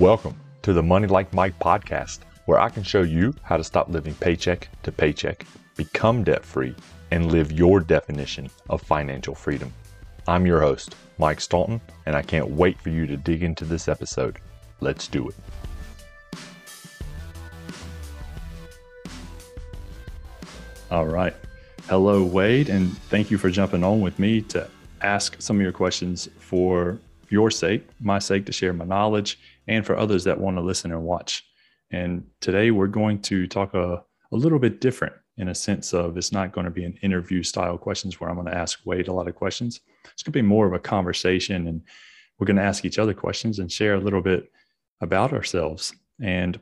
[0.00, 3.90] Welcome to the Money Like Mike podcast, where I can show you how to stop
[3.90, 5.44] living paycheck to paycheck,
[5.76, 6.74] become debt free,
[7.10, 9.70] and live your definition of financial freedom.
[10.26, 13.88] I'm your host, Mike Staunton, and I can't wait for you to dig into this
[13.88, 14.38] episode.
[14.80, 15.34] Let's do it.
[20.90, 21.34] All right.
[21.90, 24.66] Hello, Wade, and thank you for jumping on with me to
[25.02, 26.98] ask some of your questions for
[27.28, 29.38] your sake, my sake, to share my knowledge,
[29.70, 31.44] and for others that want to listen and watch.
[31.92, 34.02] And today we're going to talk a,
[34.32, 37.44] a little bit different in a sense of it's not going to be an interview
[37.44, 39.80] style questions where I'm going to ask Wade a lot of questions.
[40.12, 41.82] It's going to be more of a conversation, and
[42.38, 44.50] we're going to ask each other questions and share a little bit
[45.00, 45.94] about ourselves.
[46.20, 46.58] And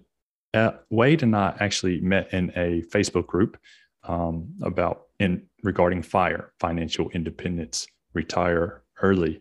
[0.52, 3.56] uh, Wade and I actually met in a Facebook group
[4.04, 9.40] um, about in regarding fire, financial independence, retire early.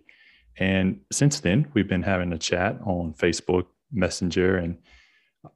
[0.60, 4.78] And since then, we've been having a chat on Facebook Messenger, and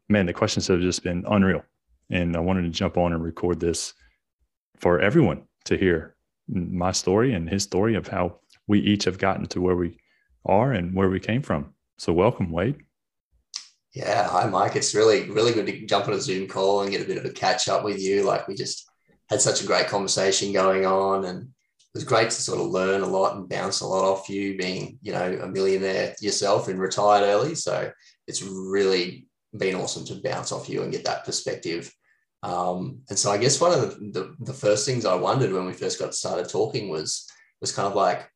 [0.08, 1.64] man, the questions have just been unreal.
[2.10, 3.94] And I wanted to jump on and record this
[4.78, 6.16] for everyone to hear
[6.48, 9.98] my story and his story of how we each have gotten to where we
[10.46, 11.74] are and where we came from.
[11.98, 12.84] So, welcome, Wade.
[13.94, 14.78] Yeah, hi, Mike.
[14.78, 17.26] It's really, really good to jump on a Zoom call and get a bit of
[17.26, 18.24] a catch up with you.
[18.24, 18.90] Like we just
[19.30, 21.50] had such a great conversation going on, and
[21.94, 24.98] was great to sort of learn a lot and bounce a lot off you, being
[25.02, 27.56] you know a millionaire yourself and retired early.
[27.56, 27.92] So
[28.28, 31.94] it's really been awesome to bounce off you and get that perspective.
[32.44, 35.66] Um, and so I guess one of the, the, the first things I wondered when
[35.66, 38.28] we first got started talking was was kind of like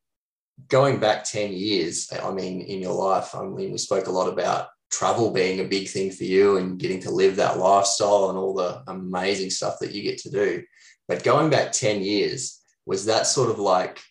[0.70, 4.32] going back 10 years, I mean, in your life, I mean, we spoke a lot
[4.32, 8.38] about travel being a big thing for you and getting to live that lifestyle and
[8.38, 10.64] all the amazing stuff that you get to do.
[11.08, 14.02] But going back 10 years, was that sort of like,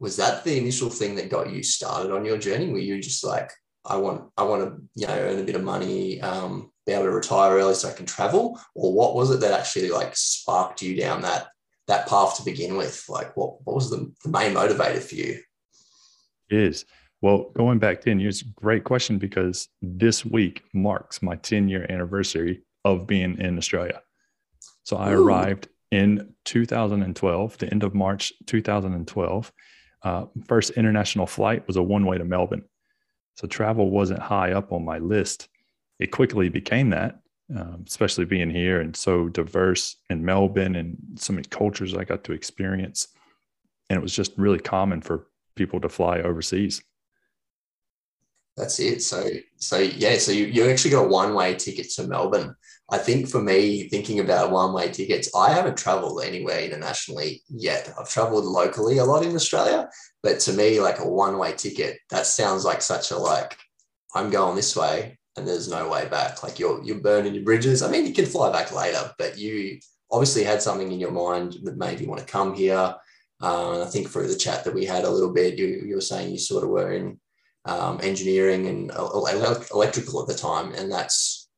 [0.00, 2.70] was that the initial thing that got you started on your journey?
[2.70, 3.50] Were you just like,
[3.84, 7.04] I want, I want to, you know, earn a bit of money, um, be able
[7.04, 8.58] to retire early so I can travel?
[8.74, 11.48] Or what was it that actually like sparked you down that
[11.86, 13.04] that path to begin with?
[13.08, 15.40] Like what, what was the, the main motivator for you?
[16.50, 16.84] Is.
[17.20, 22.62] Well, going back 10 years, great question because this week marks my 10 year anniversary
[22.84, 24.02] of being in Australia.
[24.82, 25.24] So I Ooh.
[25.24, 29.52] arrived in 2012, the end of March 2012.
[30.02, 32.64] Uh, first international flight was a one way to Melbourne.
[33.36, 35.48] So travel wasn't high up on my list.
[36.00, 37.20] It quickly became that,
[37.56, 42.24] um, especially being here and so diverse in Melbourne and so many cultures I got
[42.24, 43.08] to experience.
[43.88, 46.82] And it was just really common for people to fly overseas.
[48.56, 49.02] That's it.
[49.02, 52.54] So, so yeah, so you, you actually got a one way ticket to Melbourne.
[52.90, 57.92] I think for me, thinking about one way tickets, I haven't traveled anywhere internationally yet.
[57.98, 59.88] I've traveled locally a lot in Australia,
[60.22, 63.56] but to me, like a one way ticket, that sounds like such a like,
[64.14, 66.42] I'm going this way and there's no way back.
[66.42, 67.82] Like you're you're burning your bridges.
[67.82, 69.78] I mean, you can fly back later, but you
[70.10, 72.94] obviously had something in your mind that made you want to come here.
[73.40, 76.00] Um, I think through the chat that we had a little bit, you, you were
[76.00, 77.18] saying you sort of were in
[77.64, 81.48] um, engineering and electrical at the time, and that's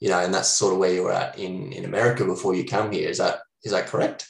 [0.00, 2.64] you know, and that's sort of where you were at in in America before you
[2.64, 3.08] come here.
[3.08, 4.28] Is that is that correct?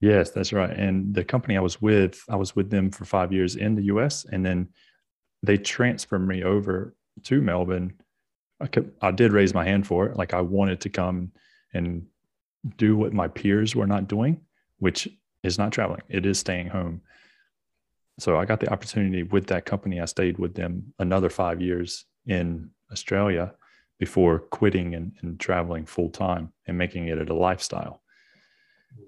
[0.00, 0.70] Yes, that's right.
[0.70, 3.84] And the company I was with, I was with them for five years in the
[3.84, 4.26] U.S.
[4.30, 4.68] and then
[5.42, 7.94] they transferred me over to Melbourne.
[8.60, 10.16] I could, I did raise my hand for it.
[10.16, 11.32] Like I wanted to come
[11.72, 12.06] and
[12.76, 14.40] do what my peers were not doing,
[14.78, 15.08] which
[15.42, 16.02] is not traveling.
[16.08, 17.02] It is staying home
[18.18, 20.00] so I got the opportunity with that company.
[20.00, 23.54] I stayed with them another five years in Australia
[23.98, 28.02] before quitting and, and traveling full time and making it a lifestyle.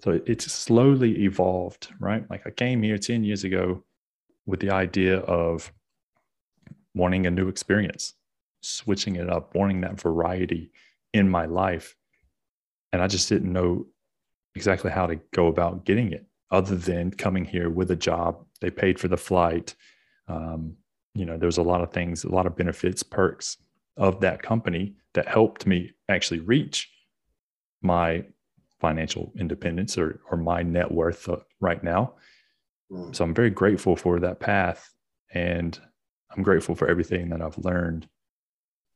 [0.02, 2.28] So it's slowly evolved, right?
[2.28, 3.84] Like I came here 10 years ago
[4.44, 5.72] with the idea of
[6.94, 8.14] wanting a new experience,
[8.60, 10.72] switching it up, wanting that variety
[11.12, 11.94] in my life.
[12.92, 13.86] And I just didn't know
[14.54, 18.45] exactly how to go about getting it other than coming here with a job.
[18.66, 19.76] They paid for the flight.
[20.26, 20.74] Um,
[21.14, 23.58] you know, there's a lot of things, a lot of benefits, perks
[23.96, 26.90] of that company that helped me actually reach
[27.80, 28.24] my
[28.80, 32.14] financial independence or, or my net worth uh, right now.
[32.90, 33.14] Mm.
[33.14, 34.90] So I'm very grateful for that path.
[35.32, 35.78] And
[36.36, 38.08] I'm grateful for everything that I've learned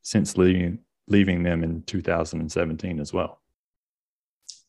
[0.01, 3.39] since leaving leaving them in 2017 as well.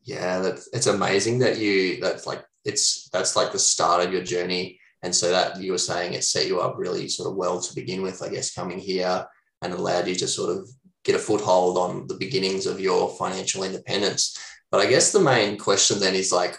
[0.04, 4.22] Yeah, that's it's amazing that you that's like it's that's like the start of your
[4.22, 4.78] journey.
[5.02, 7.74] And so that you were saying it set you up really sort of well to
[7.74, 9.26] begin with, I guess, coming here
[9.60, 10.68] and allowed you to sort of
[11.04, 14.38] get a foothold on the beginnings of your financial independence.
[14.70, 16.56] But I guess the main question then is like,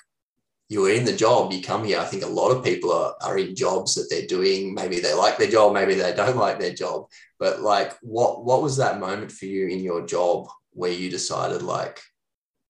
[0.69, 1.99] you were in the job, you come here.
[1.99, 4.73] I think a lot of people are, are in jobs that they're doing.
[4.73, 7.05] Maybe they like their job, maybe they don't like their job.
[7.37, 11.61] But like, what what was that moment for you in your job where you decided
[11.61, 11.99] like,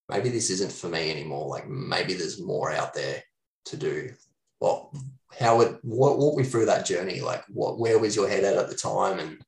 [0.09, 1.47] maybe this isn't for me anymore?
[1.47, 3.23] Like maybe there's more out there
[3.65, 4.11] to do.
[4.59, 4.89] What
[5.39, 7.21] how would what walk me through that journey?
[7.21, 9.41] Like what where was your head at at the time and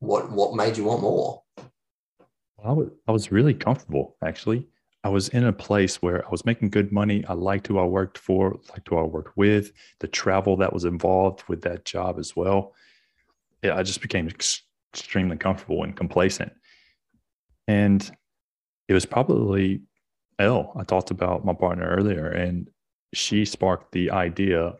[0.00, 1.42] what what made you want more?
[2.64, 4.68] I was, I was really comfortable actually.
[5.02, 7.24] I was in a place where I was making good money.
[7.26, 10.86] I liked who I worked for, liked who I worked with, the travel that was
[10.86, 12.72] involved with that job as well.
[13.62, 14.62] Yeah, I just became ex-
[14.94, 16.52] extremely comfortable and complacent.
[17.68, 18.10] And
[18.88, 19.82] it was probably
[20.38, 20.72] Elle.
[20.74, 22.70] I talked about my partner earlier, and
[23.12, 24.74] she sparked the idea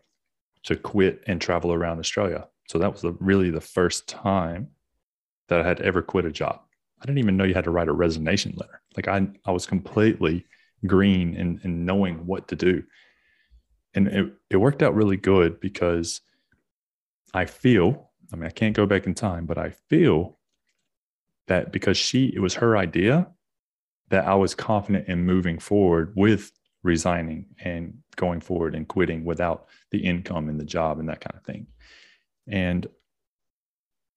[0.65, 2.49] to quit and travel around Australia.
[2.69, 4.69] So that was the, really the first time
[5.49, 6.61] that I had ever quit a job.
[7.01, 8.81] I didn't even know you had to write a resignation letter.
[8.97, 10.47] Like I, I was completely
[10.87, 12.83] green in, in knowing what to do.
[13.95, 16.23] And it, it worked out really good because
[17.35, 20.39] I feel, I mean, I can't go back in time, but I feel
[21.47, 23.29] that because she, it was her idea
[24.09, 26.53] that I was confident in moving forward with
[26.83, 31.37] resigning and going forward and quitting without the income and the job and that kind
[31.37, 31.67] of thing.
[32.47, 32.87] And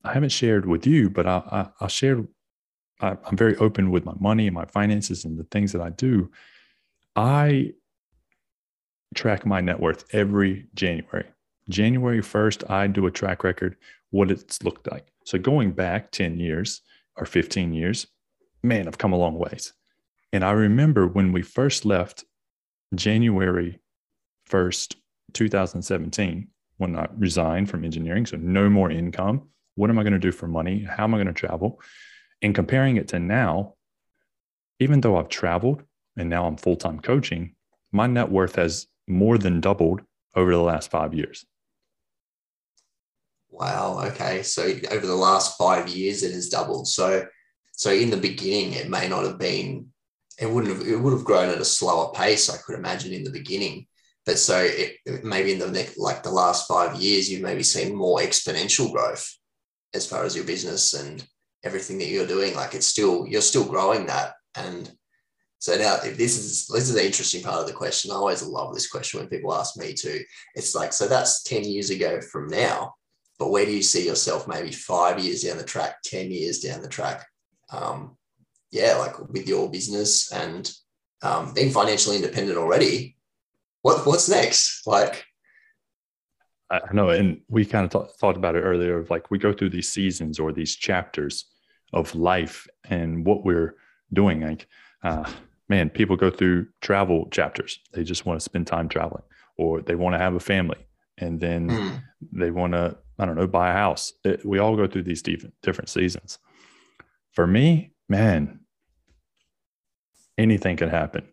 [0.03, 2.23] I haven't shared with you, but I, I, I'll share.
[3.01, 5.89] I, I'm very open with my money and my finances and the things that I
[5.89, 6.31] do.
[7.15, 7.73] I
[9.15, 11.25] track my net worth every January.
[11.69, 13.75] January 1st, I do a track record,
[14.11, 15.07] what it's looked like.
[15.25, 16.81] So going back 10 years
[17.17, 18.07] or 15 years,
[18.63, 19.73] man, I've come a long ways.
[20.31, 22.23] And I remember when we first left
[22.95, 23.79] January
[24.49, 24.95] 1st,
[25.33, 26.47] 2017,
[26.77, 28.25] when I resigned from engineering.
[28.25, 29.49] So no more income.
[29.75, 30.83] What am I going to do for money?
[30.83, 31.79] How am I going to travel?
[32.41, 33.75] And comparing it to now,
[34.79, 35.83] even though I've traveled
[36.15, 37.55] and now I'm full time coaching,
[37.91, 40.01] my net worth has more than doubled
[40.35, 41.45] over the last five years.
[43.49, 44.01] Wow.
[44.11, 44.43] Okay.
[44.43, 46.87] So over the last five years, it has doubled.
[46.87, 47.25] So,
[47.71, 49.87] so in the beginning, it may not have been.
[50.39, 50.87] It wouldn't have.
[50.87, 52.49] It would have grown at a slower pace.
[52.49, 53.87] I could imagine in the beginning.
[54.27, 57.95] But so it, maybe in the next, like the last five years, you've maybe seen
[57.95, 59.25] more exponential growth
[59.93, 61.25] as far as your business and
[61.63, 62.53] everything that you're doing.
[62.53, 64.33] Like it's still, you're still growing that.
[64.55, 64.91] And
[65.59, 68.11] so now if this is, this is the interesting part of the question.
[68.11, 70.19] I always love this question when people ask me too.
[70.55, 72.95] It's like, so that's 10 years ago from now,
[73.39, 76.81] but where do you see yourself maybe five years down the track, 10 years down
[76.81, 77.25] the track?
[77.71, 78.17] Um,
[78.71, 80.69] yeah, like with your business and
[81.21, 83.16] um, being financially independent already,
[83.81, 84.85] what, what's next?
[84.85, 85.25] Like,
[86.69, 88.97] I know, and we kind of th- thought about it earlier.
[88.97, 91.45] Of like we go through these seasons or these chapters
[91.93, 93.75] of life and what we're
[94.11, 94.41] doing.
[94.41, 94.67] Like,
[95.03, 95.29] uh,
[95.69, 97.79] man, people go through travel chapters.
[97.93, 99.23] They just want to spend time traveling,
[99.57, 100.85] or they want to have a family,
[101.17, 102.01] and then mm.
[102.33, 104.11] they want to, I don't know, buy a house.
[104.25, 106.37] It, we all go through these different different seasons.
[107.31, 108.61] For me, man,
[110.37, 111.29] anything can happen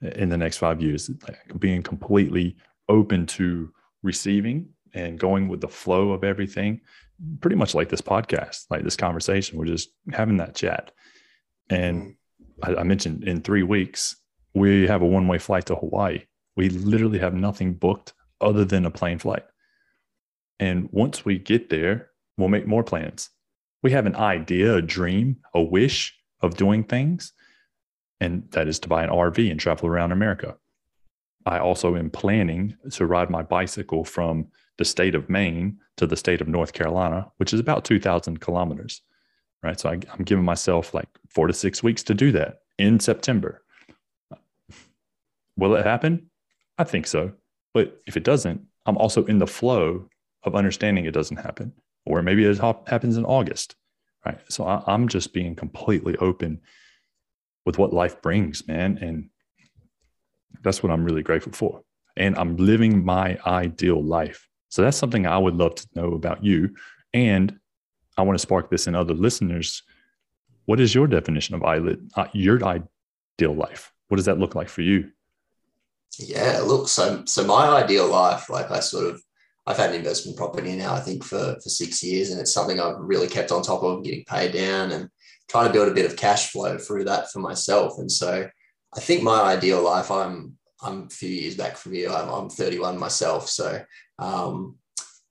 [0.00, 1.10] in the next five years.
[1.58, 2.56] Being completely
[2.88, 6.80] open to receiving and going with the flow of everything,
[7.40, 9.58] pretty much like this podcast, like this conversation.
[9.58, 10.92] We're just having that chat.
[11.68, 12.16] And
[12.62, 12.76] mm-hmm.
[12.76, 14.16] I, I mentioned in three weeks,
[14.54, 16.22] we have a one way flight to Hawaii.
[16.56, 19.44] We literally have nothing booked other than a plane flight.
[20.58, 23.30] And once we get there, we'll make more plans.
[23.82, 27.32] We have an idea, a dream, a wish of doing things.
[28.20, 30.56] And that is to buy an RV and travel around America.
[31.46, 36.16] I also am planning to ride my bicycle from the state of Maine to the
[36.16, 39.02] state of North Carolina, which is about 2,000 kilometers.
[39.62, 39.78] Right.
[39.78, 43.62] So I, am giving myself like four to six weeks to do that in September.
[45.56, 46.30] Will it happen?
[46.78, 47.32] I think so.
[47.74, 50.08] But if it doesn't, I'm also in the flow
[50.44, 51.74] of understanding it doesn't happen,
[52.06, 53.76] or maybe it happens in August.
[54.24, 54.40] Right.
[54.48, 56.60] So I, I'm just being completely open
[57.64, 58.98] with what life brings, man.
[59.00, 59.30] And
[60.62, 61.82] that's what I'm really grateful for.
[62.16, 64.46] And I'm living my ideal life.
[64.68, 66.74] So that's something I would love to know about you.
[67.12, 67.58] And
[68.16, 69.82] I want to spark this in other listeners.
[70.66, 73.92] What is your definition of eyelid, uh, your ideal life?
[74.08, 75.10] What does that look like for you?
[76.18, 79.22] Yeah, look, so so my ideal life, like I sort of
[79.66, 82.80] I've had an investment property now, I think for for six years, and it's something
[82.80, 85.08] I've really kept on top of, getting paid down and
[85.50, 87.98] trying to build a bit of cash flow through that for myself.
[87.98, 88.48] And so
[88.96, 92.10] I think my ideal life, I'm I'm a few years back from you.
[92.10, 93.50] I'm, I'm 31 myself.
[93.50, 93.84] So
[94.18, 94.76] um,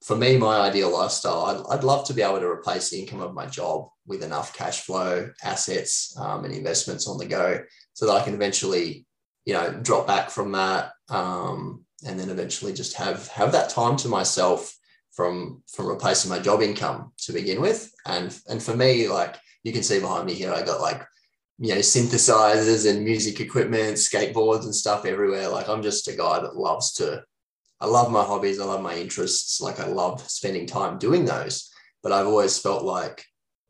[0.03, 3.21] for me, my ideal lifestyle, I'd, I'd, love to be able to replace the income
[3.21, 7.61] of my job with enough cash flow, assets, um, and investments on the go
[7.93, 9.07] so that I can eventually
[9.49, 13.95] you know, drop back from that, um, and then eventually just have have that time
[13.97, 14.77] to myself
[15.11, 17.91] from from replacing my job income to begin with.
[18.05, 19.37] And and for me, like
[19.69, 21.05] you can see behind me here, I got like
[21.59, 25.47] you know synthesizers and music equipment, skateboards and stuff everywhere.
[25.47, 27.23] Like I'm just a guy that loves to.
[27.79, 28.59] I love my hobbies.
[28.59, 29.61] I love my interests.
[29.61, 31.71] Like I love spending time doing those.
[32.01, 33.23] But I've always felt like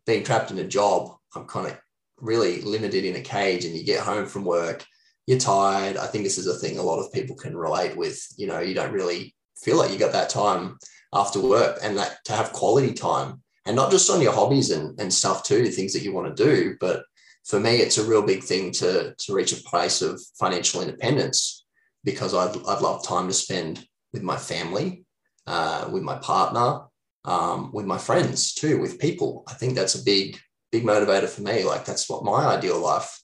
[0.05, 1.15] being trapped in a job.
[1.35, 1.77] I'm kind of
[2.17, 4.85] really limited in a cage, and you get home from work,
[5.27, 5.97] you're tired.
[5.97, 8.25] I think this is a thing a lot of people can relate with.
[8.37, 10.77] You know, you don't really feel like you got that time
[11.13, 14.99] after work and that to have quality time and not just on your hobbies and,
[14.99, 16.75] and stuff too, things that you want to do.
[16.79, 17.03] But
[17.45, 21.67] for me, it's a real big thing to, to reach a place of financial independence
[22.03, 25.05] because I'd, I'd love time to spend with my family,
[25.45, 26.85] uh, with my partner,
[27.25, 29.43] um, with my friends too, with people.
[29.47, 30.39] I think that's a big,
[30.71, 31.63] big motivator for me.
[31.63, 33.21] Like that's what my ideal life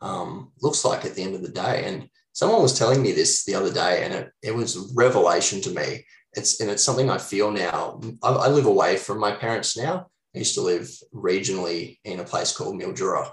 [0.00, 1.86] um, looks like at the end of the day.
[1.86, 5.60] And someone was telling me this the other day, and it, it was a revelation
[5.62, 8.00] to me it's and it's something I feel now.
[8.22, 10.06] I, I, live away from my parents now.
[10.34, 13.30] I used to live regionally in a place called Mildura,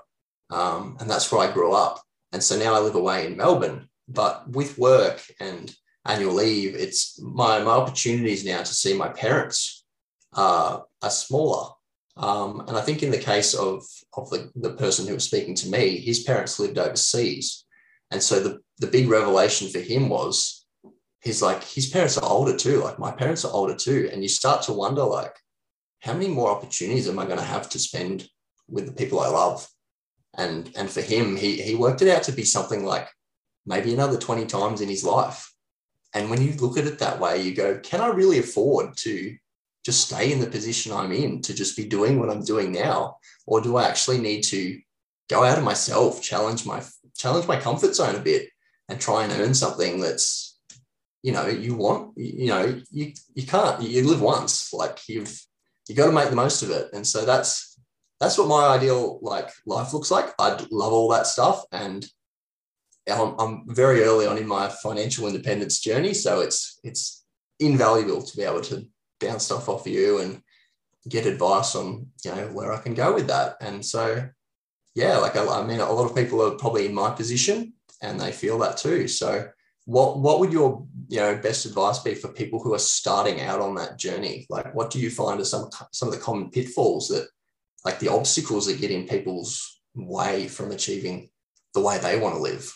[0.49, 2.01] um, and that's where I grew up.
[2.31, 3.87] And so now I live away in Melbourne.
[4.07, 5.73] But with work and
[6.05, 9.85] annual leave, it's my my opportunities now to see my parents
[10.33, 11.71] uh, are smaller.
[12.17, 15.55] Um, and I think in the case of of the, the person who was speaking
[15.55, 17.65] to me, his parents lived overseas,
[18.11, 20.58] and so the the big revelation for him was
[21.21, 22.81] he's like his parents are older too.
[22.81, 24.09] Like my parents are older too.
[24.11, 25.35] And you start to wonder like
[26.01, 28.27] how many more opportunities am i going to have to spend
[28.69, 29.67] with the people i love?
[30.37, 33.09] And and for him he he worked it out to be something like
[33.65, 35.51] maybe another 20 times in his life.
[36.13, 39.35] And when you look at it that way you go can i really afford to
[39.85, 43.17] just stay in the position i'm in to just be doing what i'm doing now?
[43.45, 44.79] Or do i actually need to
[45.29, 46.81] go out of myself challenge my
[47.17, 48.49] challenge my comfort zone a bit
[48.87, 50.48] and try and earn something that's
[51.21, 55.37] you know you want you know you you can't you live once like you've
[55.89, 56.89] you got to make the most of it.
[56.93, 57.77] And so that's
[58.19, 60.33] that's what my ideal like life looks like.
[60.39, 61.65] I'd love all that stuff.
[61.71, 62.05] And
[63.09, 66.13] I'm, I'm very early on in my financial independence journey.
[66.13, 67.25] So it's it's
[67.59, 68.85] invaluable to be able to
[69.19, 70.41] bounce stuff off you and
[71.09, 73.55] get advice on you know where i can go with that.
[73.59, 74.29] And so
[74.95, 78.19] yeah like I, I mean a lot of people are probably in my position and
[78.19, 79.07] they feel that too.
[79.07, 79.49] So
[79.89, 83.59] what what would your you know best advice be for people who are starting out
[83.59, 84.45] on that journey?
[84.47, 87.27] Like what do you find are some some of the common pitfalls that
[87.83, 91.31] like the obstacles that get in people's way from achieving
[91.73, 92.71] the way they want to live?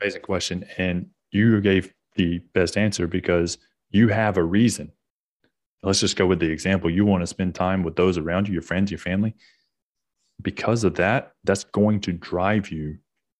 [0.00, 3.58] Amazing question and you gave the best answer because
[3.90, 4.92] you have a reason.
[5.82, 6.88] Let's just go with the example.
[6.88, 9.34] You want to spend time with those around you your friends your family.
[10.40, 12.96] Because of that that's going to drive you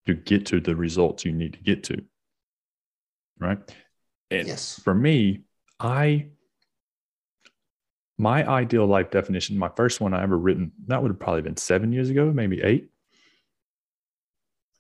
[0.07, 2.03] to get to the results you need to get to.
[3.39, 3.59] Right.
[4.31, 4.81] And yes.
[4.83, 5.43] for me,
[5.79, 6.27] I,
[8.19, 11.57] my ideal life definition, my first one I ever written, that would have probably been
[11.57, 12.91] seven years ago, maybe eight.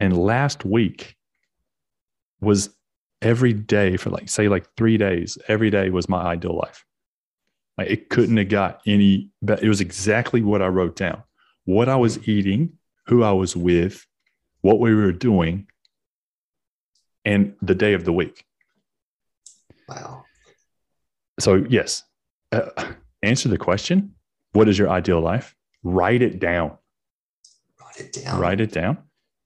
[0.00, 1.16] And last week
[2.40, 2.71] was
[3.23, 6.85] every day for like, say, like three days, every day was my ideal life.
[7.78, 11.23] Like it couldn't have got any, but it was exactly what I wrote down
[11.66, 14.06] what I was eating, who I was with,
[14.66, 15.68] what we were doing,
[17.25, 18.44] and the day of the week.
[19.88, 20.25] Wow.
[21.38, 22.02] So, yes,
[22.50, 22.70] uh,
[23.23, 24.14] answer the question
[24.54, 25.54] What is your ideal life?
[25.85, 26.78] Write it down.
[27.80, 28.40] Write it down.
[28.40, 28.99] Write it down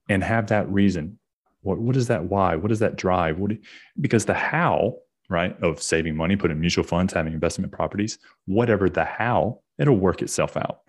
[0.09, 1.19] and have that reason.
[1.61, 2.55] What, what is that why?
[2.55, 3.37] What does that drive?
[3.37, 3.51] What,
[3.99, 4.95] because the how,
[5.29, 10.23] right, of saving money, putting mutual funds, having investment properties, whatever the how, it'll work
[10.23, 10.79] itself out.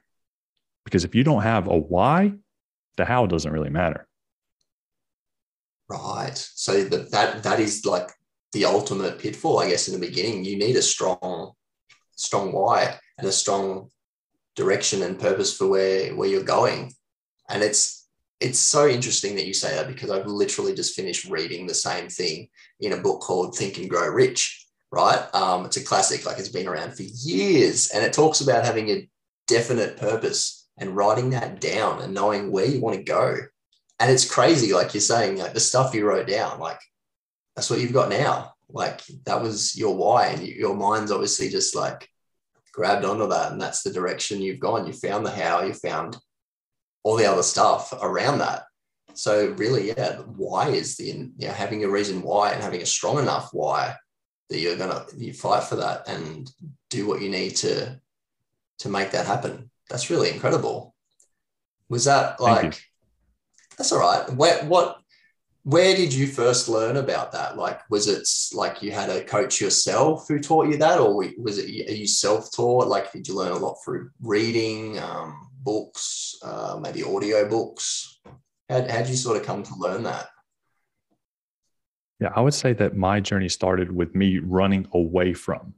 [0.87, 2.33] Because if you don't have a why,
[2.97, 4.09] the how doesn't really matter.
[5.93, 6.39] Right.
[6.55, 8.09] So that that that is like
[8.53, 10.43] the ultimate pitfall, I guess, in the beginning.
[10.45, 11.53] You need a strong,
[12.17, 13.91] strong why and a strong
[14.57, 16.95] direction and purpose for where where you're going.
[17.51, 18.09] And it's
[18.41, 22.09] it's so interesting that you say that because I've literally just finished reading the same
[22.09, 22.49] thing
[22.81, 24.67] in a book called Think and Grow Rich.
[24.91, 25.23] Right.
[25.35, 28.89] Um, it's a classic, like it's been around for years, and it talks about having
[28.91, 29.09] a
[29.47, 33.37] definite purpose and writing that down and knowing where you want to go
[34.03, 36.81] and it's crazy, like you're saying, like the stuff you wrote down, like
[37.55, 38.53] that's what you've got now.
[38.69, 42.09] Like that was your why, and your mind's obviously just like
[42.73, 44.89] grabbed onto that, and that's the direction you've gone.
[44.89, 46.17] You found the how, you found
[47.05, 48.65] all the other stuff around that.
[49.15, 52.87] So really, yeah, why is the you know having a reason why and having a
[52.87, 53.95] strong enough why
[54.51, 56.51] that you're gonna you fight for that and
[56.91, 58.01] do what you need to
[58.81, 59.71] to make that happen.
[59.89, 60.93] That's really incredible.
[61.89, 62.83] Was that like
[63.83, 64.33] That's all right.
[64.35, 65.01] Where, what,
[65.65, 67.57] where did you first learn about that?
[67.57, 71.59] Like, was it like you had a coach yourself who taught you that, or was
[71.59, 72.87] it are you self-taught?
[72.87, 78.21] Like, did you learn a lot through reading, um, books, uh, maybe audio books?
[78.71, 80.29] How how did you sort of come to learn that?
[82.21, 85.75] Yeah, I would say that my journey started with me running away from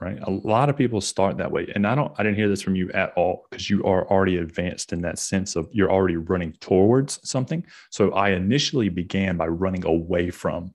[0.00, 0.18] right?
[0.22, 2.76] A lot of people start that way and i don't i didn't hear this from
[2.76, 6.52] you at all because you are already advanced in that sense of you're already running
[6.60, 7.64] towards something.
[7.90, 10.72] So i initially began by running away from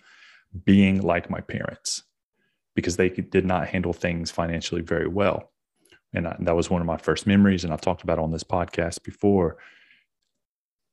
[0.65, 2.03] being like my parents
[2.75, 5.51] because they did not handle things financially very well.
[6.13, 8.43] And I, that was one of my first memories and i've talked about on this
[8.43, 9.57] podcast before.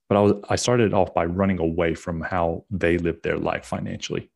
[0.08, 3.64] But i was i started off by running away from how they lived their life
[3.64, 4.30] financially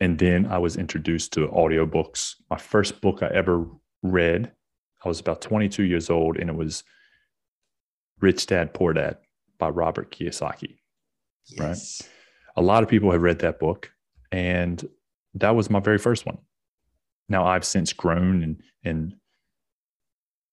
[0.00, 2.34] and then I was introduced to audiobooks.
[2.50, 3.66] My first book I ever
[4.02, 4.52] read,
[5.04, 6.84] I was about 22 years old, and it was
[8.20, 9.18] Rich Dad Poor Dad
[9.58, 10.78] by Robert Kiyosaki.
[11.46, 11.58] Yes.
[11.58, 12.10] Right.
[12.56, 13.92] A lot of people have read that book,
[14.32, 14.84] and
[15.34, 16.38] that was my very first one.
[17.28, 19.14] Now I've since grown and and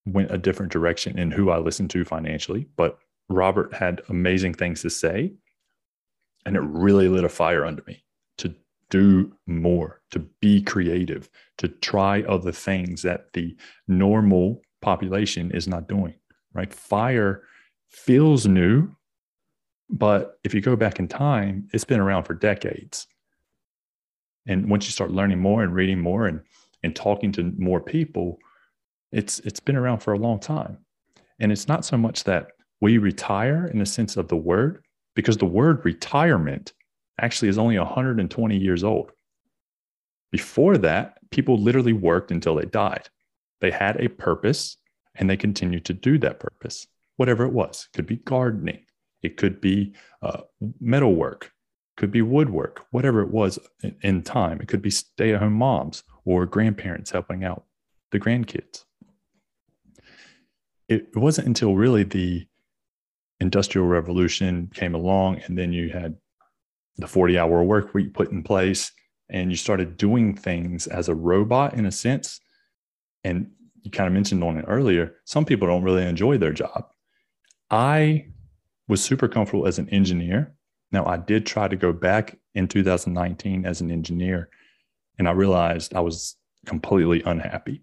[0.04, 4.82] went a different direction in who I listen to financially, but Robert had amazing things
[4.82, 5.32] to say,
[6.44, 8.02] and it really lit a fire under me
[8.92, 13.56] do more, to be creative, to try other things that the
[13.88, 16.14] normal population is not doing,
[16.52, 16.72] right?
[16.74, 17.42] Fire
[17.88, 18.94] feels new,
[19.88, 23.06] but if you go back in time, it's been around for decades.
[24.46, 26.40] And once you start learning more and reading more and,
[26.82, 28.38] and talking to more people,
[29.10, 30.76] it's it's been around for a long time.
[31.40, 32.48] And it's not so much that
[32.80, 34.84] we retire in the sense of the word,
[35.14, 36.74] because the word retirement
[37.22, 39.12] actually is only 120 years old.
[40.30, 43.08] Before that, people literally worked until they died.
[43.60, 44.76] They had a purpose
[45.14, 46.86] and they continued to do that purpose,
[47.16, 47.88] whatever it was.
[47.88, 48.84] It could be gardening,
[49.22, 50.42] it could be uh,
[50.80, 51.52] metalwork,
[51.96, 54.60] could be woodwork, whatever it was in, in time.
[54.60, 57.64] It could be stay at home moms or grandparents helping out
[58.10, 58.84] the grandkids.
[60.88, 62.46] It wasn't until really the
[63.40, 66.16] industrial revolution came along and then you had
[66.96, 68.92] the 40 hour work week put in place
[69.30, 72.40] and you started doing things as a robot in a sense.
[73.24, 73.50] And
[73.82, 76.86] you kind of mentioned on it earlier some people don't really enjoy their job.
[77.70, 78.26] I
[78.88, 80.54] was super comfortable as an engineer.
[80.90, 84.50] Now i did try to go back in 2019 as an engineer
[85.18, 87.82] and i realized i was completely unhappy.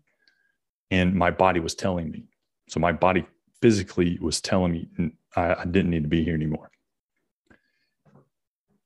[0.91, 2.25] And my body was telling me.
[2.69, 3.25] So my body
[3.61, 6.71] physically was telling me I, I didn't need to be here anymore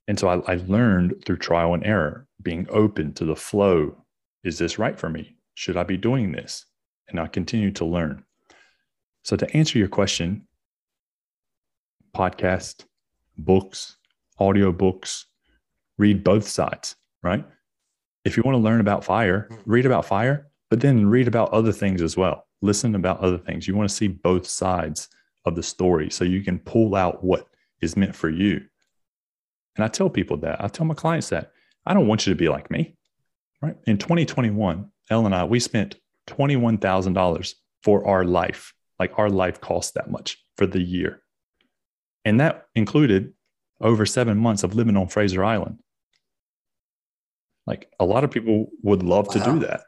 [0.08, 3.96] and so I, I learned through trial and error, being open to the flow.
[4.44, 5.36] Is this right for me?
[5.56, 6.66] Should I be doing this?
[7.08, 8.24] And I continue to learn.
[9.24, 10.46] So, to answer your question,
[12.16, 12.86] podcast,
[13.38, 13.98] books,
[14.40, 15.28] audio books,
[15.98, 17.46] read both sides, right?
[18.26, 21.72] If you want to learn about fire, read about fire, but then read about other
[21.72, 22.48] things as well.
[22.62, 23.68] Listen about other things.
[23.68, 25.10] You want to see both sides
[25.46, 27.48] of the story so you can pull out what
[27.82, 28.62] is meant for you.
[29.76, 30.64] And I tell people that.
[30.64, 31.52] I tell my clients that.
[31.86, 32.96] I don't want you to be like me.
[33.62, 33.76] Right.
[33.88, 35.96] In 2021, Elle and I, we spent
[36.28, 38.74] $21,000 for our life.
[39.00, 41.22] Like our life cost that much for the year.
[42.26, 43.34] And that included
[43.82, 45.80] over seven months of living on Fraser Island.
[47.66, 49.34] Like a lot of people would love wow.
[49.34, 49.82] to do that.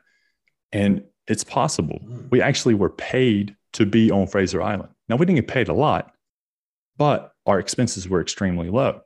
[0.72, 2.00] And it's possible.
[2.06, 2.32] Mm.
[2.32, 4.90] We actually were paid to be on Fraser Island.
[5.10, 6.14] Now, we didn't get paid a lot,
[6.98, 9.02] but our expenses were extremely low.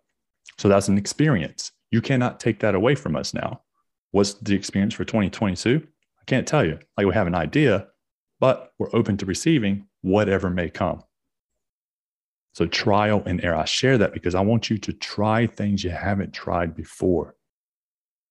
[0.60, 1.72] So that's an experience.
[1.90, 3.62] You cannot take that away from us now.
[4.12, 5.82] What's the experience for 2022?
[6.20, 6.78] I can't tell you.
[6.98, 7.88] Like we have an idea,
[8.42, 11.02] but we're open to receiving whatever may come.
[12.56, 13.56] So trial and error.
[13.56, 17.36] I share that because I want you to try things you haven't tried before.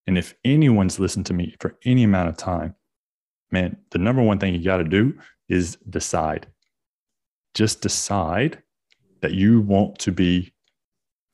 [0.07, 2.75] And if anyone's listened to me for any amount of time,
[3.51, 6.47] man, the number one thing you got to do is decide.
[7.55, 8.62] Just decide
[9.23, 10.53] that you want to be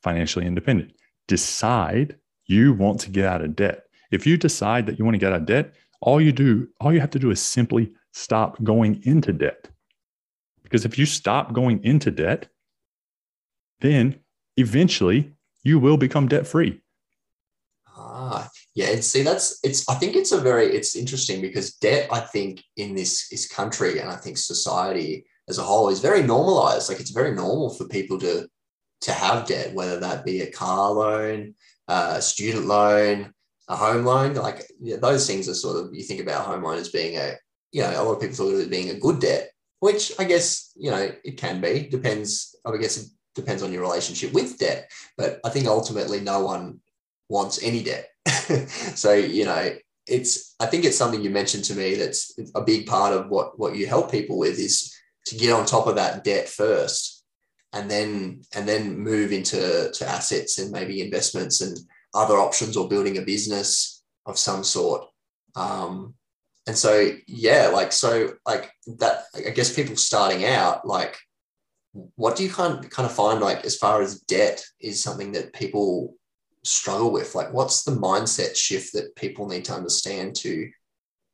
[0.05, 0.91] financially independent.
[1.27, 3.85] Decide you want to get out of debt.
[4.11, 6.93] If you decide that you want to get out of debt, all you do, all
[6.93, 9.67] you have to do is simply stop going into debt.
[10.61, 12.47] Because if you stop going into debt,
[13.81, 14.19] then
[14.57, 16.81] eventually you will become debt free.
[17.97, 18.99] Ah, yeah.
[18.99, 19.89] See, that's it's.
[19.89, 20.67] I think it's a very.
[20.67, 22.07] It's interesting because debt.
[22.11, 26.21] I think in this this country and I think society as a whole is very
[26.21, 26.89] normalized.
[26.89, 28.47] Like it's very normal for people to
[29.01, 31.55] to have debt, whether that be a car loan,
[31.87, 33.33] a student loan,
[33.67, 34.33] a home loan.
[34.35, 37.35] Like yeah, those things are sort of you think about home loan as being a
[37.71, 40.23] you know a lot of people thought of it being a good debt, which I
[40.23, 41.87] guess you know it can be.
[41.89, 42.55] Depends.
[42.65, 44.89] I guess it depends on your relationship with debt.
[45.17, 46.79] But I think ultimately no one
[47.29, 48.09] wants any debt.
[48.95, 49.75] so, you know,
[50.07, 53.59] it's I think it's something you mentioned to me that's a big part of what
[53.59, 54.93] what you help people with is
[55.27, 57.14] to get on top of that debt first
[57.75, 61.77] and then and then move into to assets and maybe investments and
[62.15, 65.05] other options or building a business of some sort.
[65.55, 66.15] Um,
[66.67, 71.15] and so yeah like so like that i guess people starting out like
[72.15, 75.53] what do you kind kind of find like as far as debt is something that
[75.53, 76.15] people
[76.63, 77.35] struggle with?
[77.35, 80.69] Like what's the mindset shift that people need to understand to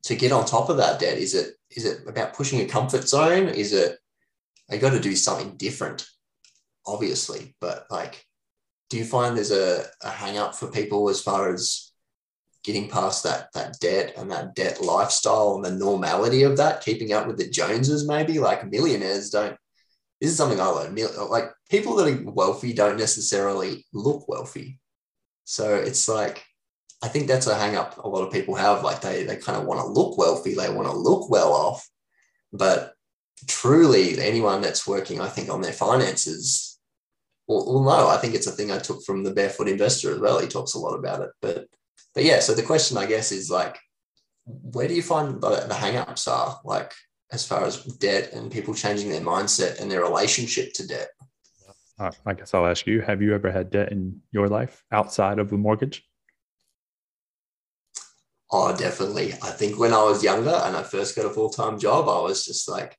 [0.03, 1.17] to get on top of that debt?
[1.17, 3.47] Is it is it about pushing a comfort zone?
[3.47, 3.97] Is it
[4.69, 6.07] I got to do something different
[6.85, 8.25] obviously but like
[8.89, 11.91] do you find there's a, a hang up for people as far as
[12.63, 17.13] getting past that that debt and that debt lifestyle and the normality of that keeping
[17.13, 19.55] up with the joneses maybe like millionaires don't
[20.19, 24.79] this is something i learned like people that are wealthy don't necessarily look wealthy
[25.51, 26.45] so it's like,
[27.03, 28.83] I think that's a hang up a lot of people have.
[28.83, 31.85] Like they, they kind of want to look wealthy, they want to look well off.
[32.53, 32.93] But
[33.47, 36.70] truly, anyone that's working, I think, on their finances,
[37.47, 40.19] well, well, no, I think it's a thing I took from the Barefoot Investor as
[40.19, 40.39] well.
[40.39, 41.29] He talks a lot about it.
[41.41, 41.67] But,
[42.13, 43.77] but yeah, so the question, I guess, is like,
[44.45, 46.59] where do you find the, the hang ups are?
[46.63, 46.93] Like,
[47.31, 51.09] as far as debt and people changing their mindset and their relationship to debt?
[52.01, 55.37] uh, I guess I'll ask you: Have you ever had debt in your life outside
[55.37, 56.03] of a mortgage?
[58.51, 59.33] Oh, definitely.
[59.33, 62.19] I think when I was younger and I first got a full time job, I
[62.21, 62.97] was just like,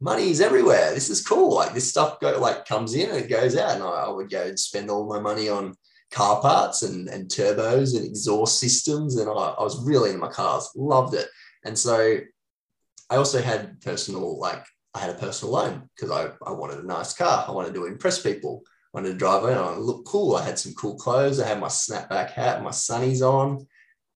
[0.00, 0.92] money's everywhere.
[0.94, 1.54] This is cool.
[1.54, 4.30] Like this stuff go like comes in and it goes out, and I, I would
[4.30, 5.74] go and spend all my money on
[6.10, 9.16] car parts and, and turbos and exhaust systems.
[9.16, 11.28] And I, I was really into my cars, loved it.
[11.64, 12.18] And so
[13.10, 16.86] I also had personal like I had a personal loan because I, I wanted a
[16.86, 17.44] nice car.
[17.46, 18.62] I wanted to impress people.
[18.66, 19.56] I wanted to drive in.
[19.56, 20.34] I look cool.
[20.34, 21.38] I had some cool clothes.
[21.38, 23.66] I had my snapback hat, my sunnies on.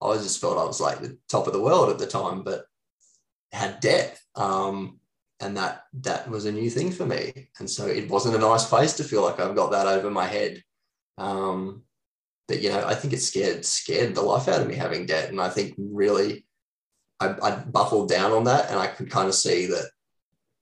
[0.03, 2.65] I just felt I was like the top of the world at the time, but
[3.53, 4.19] had debt.
[4.35, 4.99] Um,
[5.45, 7.51] and that that was a new thing for me.
[7.59, 10.27] And so it wasn't a nice place to feel like I've got that over my
[10.27, 10.63] head.
[11.19, 11.83] Um,
[12.49, 15.29] but you know, I think it scared scared the life out of me having debt.
[15.29, 16.47] And I think really
[17.21, 19.91] I, I buckled down on that and I could kind of see that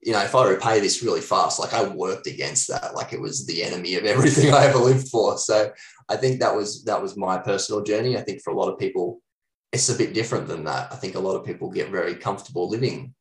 [0.04, 3.20] you know, if I repay this really fast, like I worked against that, like it
[3.20, 5.38] was the enemy of everything I ever lived for.
[5.38, 5.72] So
[6.08, 8.18] I think that was that was my personal journey.
[8.18, 9.22] I think for a lot of people,
[9.70, 10.92] it's a bit different than that.
[10.92, 13.14] I think a lot of people get very comfortable living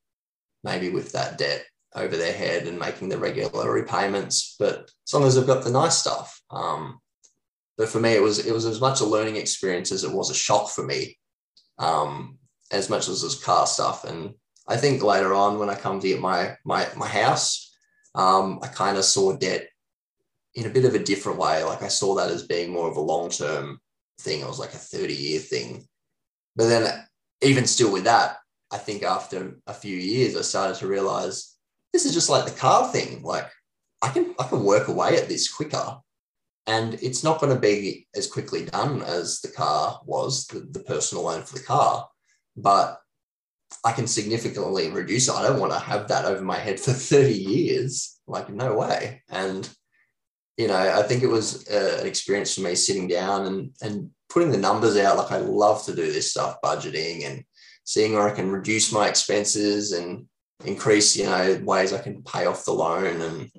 [0.63, 5.24] maybe with that debt over their head and making the regular repayments, but as long
[5.26, 6.41] as they've got the nice stuff.
[6.50, 7.00] Um,
[7.78, 10.30] but for me, it was it was as much a learning experience as it was
[10.30, 11.17] a shock for me,
[11.80, 12.38] um,
[12.71, 14.04] as much as this car stuff.
[14.04, 14.36] And
[14.67, 17.76] I think later on when I come to get my my my house,
[18.13, 19.67] um, I kind of saw debt
[20.54, 21.63] in a bit of a different way.
[21.63, 23.80] Like I saw that as being more of a long term
[24.19, 24.41] thing.
[24.41, 25.88] It was like a 30 year thing.
[26.56, 27.04] But then
[27.41, 28.38] even still with that,
[28.71, 31.55] I think after a few years, I started to realize
[31.93, 33.21] this is just like the car thing.
[33.21, 33.49] Like
[34.01, 35.97] I can I can work away at this quicker.
[36.67, 40.81] And it's not going to be as quickly done as the car was, the, the
[40.81, 42.07] personal loan for the car.
[42.55, 42.99] But
[43.84, 45.34] I can significantly reduce it.
[45.34, 48.19] I don't want to have that over my head for 30 years.
[48.27, 49.23] Like, no way.
[49.27, 49.67] And,
[50.57, 54.12] you know, I think it was uh, an experience for me sitting down and, and
[54.29, 55.17] putting the numbers out.
[55.17, 57.43] Like, I love to do this stuff, budgeting and
[57.84, 60.26] seeing where I can reduce my expenses and
[60.65, 63.50] increase, you know, ways I can pay off the loan and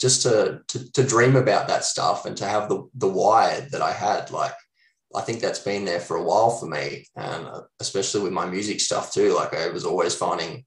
[0.00, 3.82] just to, to, to dream about that stuff and to have the, the why that
[3.82, 4.30] I had.
[4.30, 4.54] Like,
[5.14, 8.44] I think that's been there for a while for me, and uh, especially with my
[8.44, 9.34] music stuff too.
[9.34, 10.64] Like I was always finding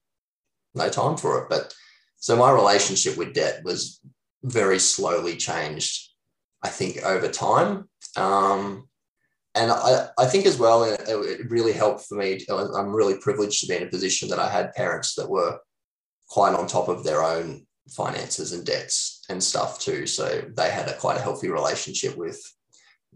[0.74, 1.48] no time for it.
[1.48, 1.72] But
[2.16, 4.00] so my relationship with debt was
[4.42, 6.08] very slowly changed,
[6.64, 7.88] I think, over time.
[8.16, 8.88] Um,
[9.54, 12.44] and I, I think as well, it, it really helped for me.
[12.48, 15.58] I'm really privileged to be in a position that I had parents that were
[16.28, 20.06] quite on top of their own finances and debts and stuff too.
[20.06, 22.40] So they had a quite a healthy relationship with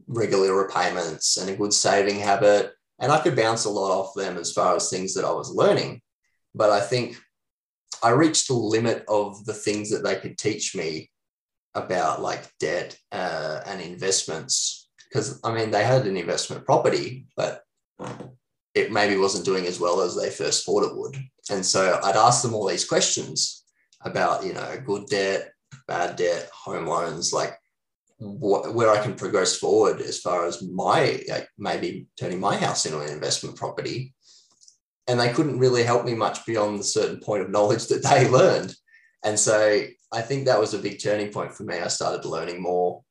[0.09, 2.73] regular repayments and a good saving habit.
[2.99, 5.55] And I could bounce a lot off them as far as things that I was
[5.55, 6.01] learning.
[6.55, 7.17] But I think
[8.03, 11.11] I reached the limit of the things that they could teach me
[11.75, 14.84] about like debt uh, and investments.
[15.15, 17.63] Because I mean, they had an investment property, but
[18.75, 21.17] it maybe wasn't doing as well as they first thought it would.
[21.53, 23.63] And so I'd ask them all these questions
[24.01, 25.53] about, you know, good debt,
[25.87, 27.57] bad debt, home loans, like
[28.19, 32.85] what, where I can progress forward as far as my like maybe turning my house
[32.85, 34.15] into an investment property.
[35.07, 38.29] And they couldn't really help me much beyond the certain point of knowledge that they
[38.39, 38.75] learned.
[39.25, 41.79] And so I think that was a big turning point for me.
[41.79, 43.04] I started learning more,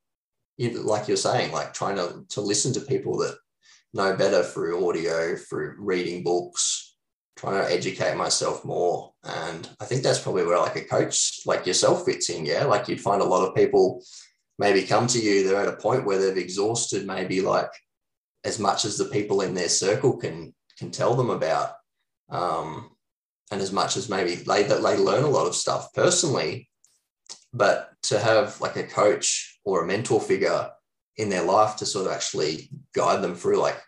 [0.57, 3.37] like you're saying, like trying to, to listen to people that
[3.93, 6.95] know better through audio, through reading books,
[7.35, 9.13] trying to educate myself more.
[9.23, 12.45] And I think that's probably where like a coach like yourself fits in.
[12.45, 12.65] Yeah.
[12.65, 14.03] Like you'd find a lot of people
[14.59, 17.71] maybe come to you, they're at a point where they've exhausted maybe like
[18.43, 21.71] as much as the people in their circle can can tell them about.
[22.29, 22.89] Um,
[23.51, 26.69] and as much as maybe they that they learn a lot of stuff personally,
[27.53, 30.69] but to have like a coach or a mentor figure
[31.17, 33.79] in their life to sort of actually guide them through like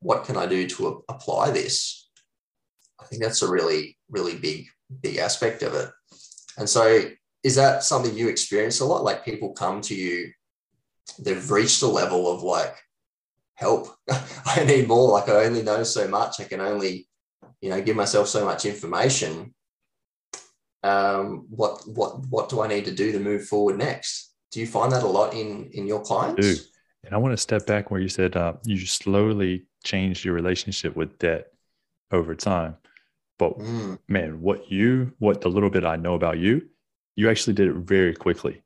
[0.00, 2.08] what can I do to apply this?
[3.00, 4.66] I think that's a really, really big,
[5.02, 5.90] big aspect of it.
[6.58, 7.10] And so
[7.42, 9.04] is that something you experience a lot?
[9.04, 10.32] Like people come to you,
[11.18, 12.76] they've reached a level of like,
[13.54, 13.88] help,
[14.46, 15.10] I need more.
[15.12, 16.40] Like I only know so much.
[16.40, 17.06] I can only,
[17.60, 19.54] you know, give myself so much information.
[20.82, 24.29] Um, what what what do I need to do to move forward next?
[24.50, 26.40] Do you find that a lot in in your clients?
[26.40, 26.56] do.
[27.04, 30.96] And I want to step back where you said uh, you slowly changed your relationship
[30.96, 31.52] with debt
[32.10, 32.76] over time.
[33.38, 33.98] But mm.
[34.06, 36.68] man, what you, what the little bit I know about you,
[37.16, 38.62] you actually did it very quickly,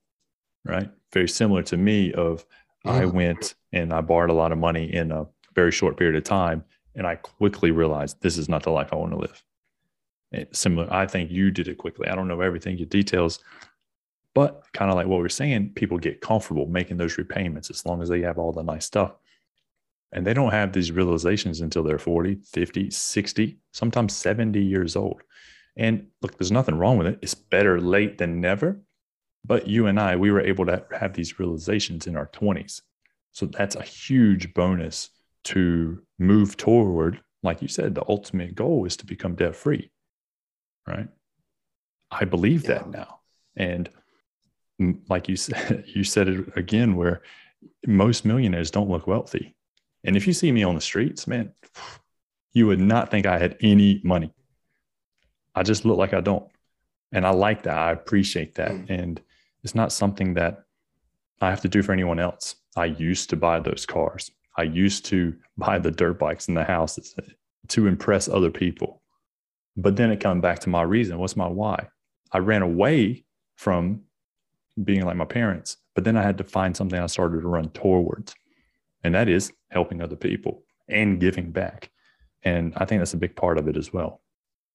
[0.65, 0.91] right?
[1.13, 2.45] Very similar to me of
[2.85, 2.93] yeah.
[2.93, 6.25] I went and I borrowed a lot of money in a very short period of
[6.25, 6.65] time.
[6.97, 9.45] And I quickly realized this is not the life I want to live.
[10.33, 12.09] It's similar, I think you did it quickly.
[12.09, 13.39] I don't know everything, your details,
[14.35, 18.03] but kind of like what we're saying, people get comfortable making those repayments as long
[18.03, 19.13] as they have all the nice stuff.
[20.13, 25.23] And they don't have these realizations until they're 40, 50, 60, sometimes 70 years old.
[25.77, 27.19] And look, there's nothing wrong with it.
[27.23, 28.81] It's better late than never.
[29.45, 32.81] But you and I, we were able to have these realizations in our 20s.
[33.33, 35.11] So that's a huge bonus
[35.45, 37.21] to move toward.
[37.43, 39.91] Like you said, the ultimate goal is to become debt free,
[40.87, 41.09] right?
[42.11, 42.75] I believe yeah.
[42.75, 43.21] that now.
[43.57, 43.91] And
[45.09, 47.23] like you said, you said it again, where
[47.87, 49.55] most millionaires don't look wealthy.
[50.05, 51.53] And if you see me on the streets, man,
[52.53, 54.33] you would not think I had any money.
[55.55, 56.47] I just look like I don't.
[57.13, 57.77] And I like that.
[57.77, 58.73] I appreciate that.
[58.73, 58.91] Mm.
[58.91, 59.23] And
[59.63, 60.65] it's not something that
[61.41, 62.57] I have to do for anyone else.
[62.77, 64.31] I used to buy those cars.
[64.57, 67.15] I used to buy the dirt bikes in the houses
[67.69, 69.03] to impress other people.
[69.77, 71.19] But then it comes back to my reason.
[71.19, 71.89] What's my why?
[72.31, 73.25] I ran away
[73.57, 74.03] from
[74.83, 77.69] being like my parents, but then I had to find something I started to run
[77.71, 78.35] towards.
[79.03, 81.91] And that is helping other people and giving back.
[82.43, 84.21] And I think that's a big part of it as well.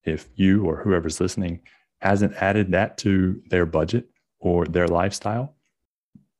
[0.04, 1.62] If you or whoever's listening
[2.02, 4.10] hasn't added that to their budget
[4.40, 5.56] or their lifestyle,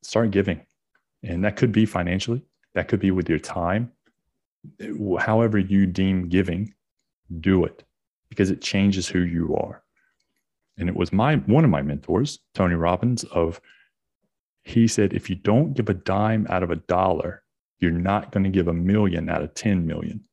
[0.02, 0.62] start giving.
[1.24, 2.44] And that could be financially,
[2.74, 3.92] that could be with your time.
[5.20, 6.74] However, you deem giving,
[7.40, 7.84] do it
[8.30, 9.84] because it changes who you are.
[10.80, 13.60] And it was my one of my mentors, Tony Robbins, of
[14.64, 17.44] he said, if you don't give a dime out of a dollar,
[17.80, 20.24] you're not going to give a million out of 10 million.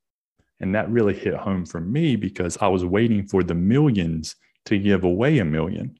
[0.61, 4.79] And that really hit home for me because I was waiting for the millions to
[4.79, 5.99] give away a million,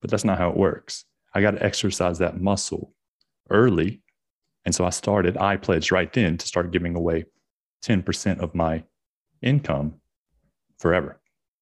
[0.00, 1.04] but that's not how it works.
[1.34, 2.94] I got to exercise that muscle
[3.50, 4.02] early.
[4.64, 7.24] And so I started, I pledged right then to start giving away
[7.84, 8.84] 10% of my
[9.40, 9.94] income
[10.78, 11.20] forever.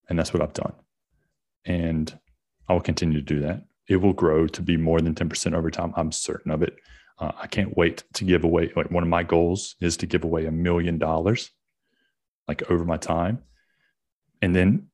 [0.08, 0.74] And that's what I've done.
[1.64, 2.18] And
[2.68, 3.64] I will continue to do that.
[3.88, 5.92] It will grow to be more than 10% over time.
[5.96, 6.76] I'm certain of it.
[7.18, 8.72] Uh, I can't wait to give away.
[8.74, 11.50] Like one of my goals is to give away a million dollars,
[12.48, 13.42] like over my time.
[14.40, 14.86] And then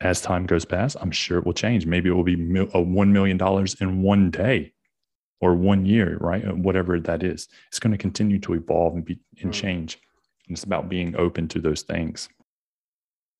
[0.00, 1.86] as time goes past, I'm sure it will change.
[1.86, 3.38] Maybe it will be a $1 million
[3.80, 4.72] in one day
[5.40, 6.46] or one year, right?
[6.46, 7.48] Uh, whatever that is.
[7.68, 9.54] It's going to continue to evolve and, be, and mm.
[9.54, 9.98] change.
[10.46, 12.28] And it's about being open to those things.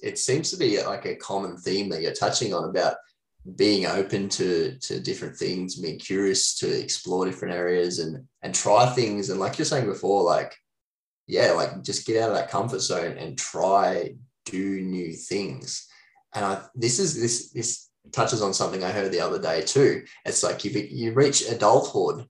[0.02, 2.96] It seems to be like a common theme that you're touching on about
[3.56, 8.86] being open to, to different things, being curious to explore different areas and, and try
[8.86, 9.30] things.
[9.30, 10.54] And like you're saying before, like,
[11.26, 15.86] yeah, like just get out of that comfort zone and try, do new things
[16.34, 20.04] and I, this is this this touches on something I heard the other day too.
[20.24, 22.26] It's like you you reach adulthood,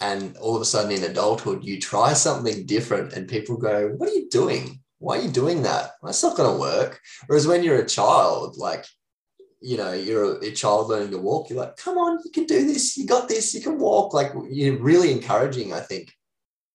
[0.00, 4.08] and all of a sudden in adulthood you try something different, and people go, "What
[4.08, 4.80] are you doing?
[5.04, 5.92] Why are you doing that?
[6.02, 8.84] That's not going to work." Whereas when you're a child, like
[9.60, 12.44] you know, you're a, a, child learning to walk, you're like, "Come on, you can
[12.44, 12.98] do this.
[12.98, 13.54] You got this.
[13.54, 16.12] You can walk." Like you're really encouraging, I think,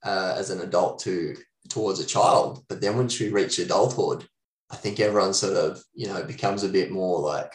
[0.03, 1.35] uh, as an adult to
[1.69, 2.63] towards a child.
[2.67, 4.27] But then once you reach adulthood,
[4.71, 7.51] I think everyone sort of, you know, becomes a bit more like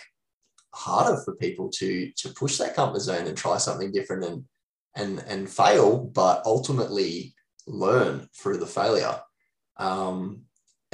[0.72, 4.44] harder for people to to push that comfort zone and try something different and
[4.96, 7.34] and and fail, but ultimately
[7.66, 9.20] learn through the failure.
[9.76, 10.43] Um,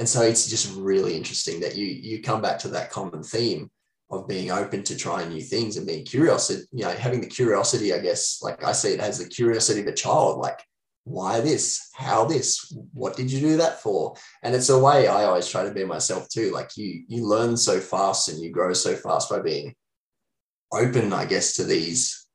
[0.01, 3.69] and so it's just really interesting that you you come back to that common theme
[4.09, 6.49] of being open to trying new things and being curious.
[6.71, 9.85] You know, having the curiosity, I guess, like I see it as the curiosity of
[9.85, 10.59] a child, like
[11.03, 11.91] why this?
[11.93, 12.75] How this?
[12.93, 14.15] What did you do that for?
[14.41, 16.49] And it's a way I always try to be myself too.
[16.49, 19.75] Like you, you learn so fast and you grow so fast by being
[20.73, 22.25] open, I guess, to these,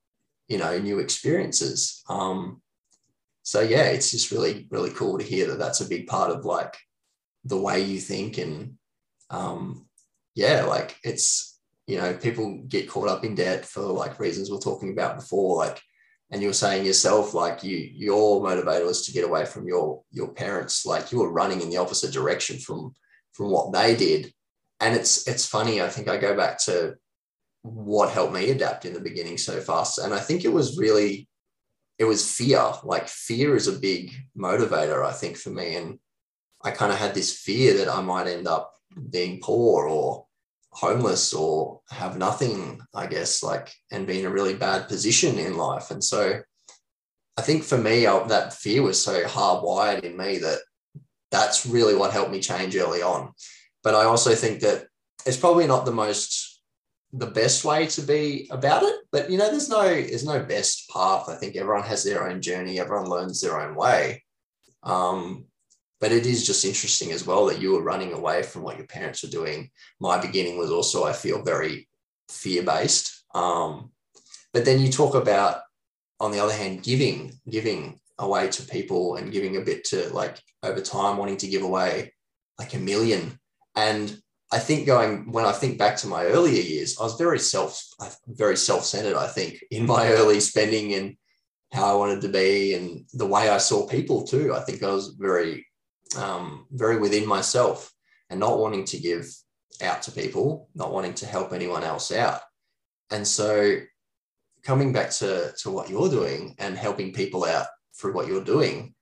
[0.46, 2.04] you know, new experiences.
[2.08, 2.62] Um,
[3.42, 6.44] so yeah, it's just really, really cool to hear that that's a big part of
[6.44, 6.76] like
[7.46, 8.74] the way you think and
[9.30, 9.86] um,
[10.34, 14.56] yeah, like it's you know people get caught up in debt for like reasons we
[14.56, 15.80] are talking about before, like
[16.30, 20.02] and you were saying yourself like you your motivator was to get away from your
[20.10, 22.92] your parents like you were running in the opposite direction from
[23.32, 24.32] from what they did
[24.80, 26.96] and it's it's funny i think i go back to
[27.62, 31.28] what helped me adapt in the beginning so fast and i think it was really
[31.98, 32.72] it was fear.
[32.84, 35.76] Like fear is a big motivator, I think, for me.
[35.76, 35.98] And
[36.62, 38.72] I kind of had this fear that I might end up
[39.10, 40.26] being poor or
[40.70, 45.56] homeless or have nothing, I guess, like, and be in a really bad position in
[45.56, 45.90] life.
[45.90, 46.40] And so
[47.36, 50.58] I think for me, I, that fear was so hardwired in me that
[51.30, 53.32] that's really what helped me change early on.
[53.82, 54.86] But I also think that
[55.24, 56.56] it's probably not the most
[57.12, 60.90] the best way to be about it but you know there's no there's no best
[60.90, 64.22] path i think everyone has their own journey everyone learns their own way
[64.82, 65.44] um,
[66.00, 68.86] but it is just interesting as well that you were running away from what your
[68.86, 71.88] parents were doing my beginning was also i feel very
[72.28, 73.90] fear based um,
[74.52, 75.60] but then you talk about
[76.20, 80.40] on the other hand giving giving away to people and giving a bit to like
[80.62, 82.12] over time wanting to give away
[82.58, 83.38] like a million
[83.74, 84.18] and
[84.52, 87.82] I think going when I think back to my earlier years, I was very self,
[88.28, 89.16] very self-centered.
[89.16, 91.16] I think in my early spending and
[91.72, 94.54] how I wanted to be and the way I saw people too.
[94.54, 95.65] I think I was very,
[96.16, 97.92] um, very within myself
[98.30, 99.28] and not wanting to give
[99.82, 102.40] out to people, not wanting to help anyone else out.
[103.10, 103.78] And so,
[104.64, 107.66] coming back to to what you're doing and helping people out
[107.98, 108.94] through what you're doing,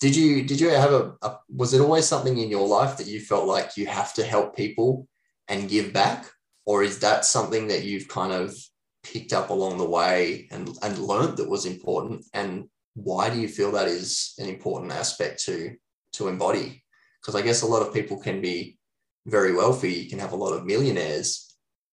[0.00, 3.06] did you did you have a, a, was it always something in your life that
[3.06, 5.06] you felt like you have to help people
[5.48, 6.26] and give back
[6.66, 8.54] or is that something that you've kind of
[9.02, 13.48] picked up along the way and and learned that was important and why do you
[13.48, 15.74] feel that is an important aspect to
[16.14, 16.82] to embody.
[17.20, 18.78] Because i guess a lot of people can be
[19.26, 21.50] very wealthy you can have a lot of millionaires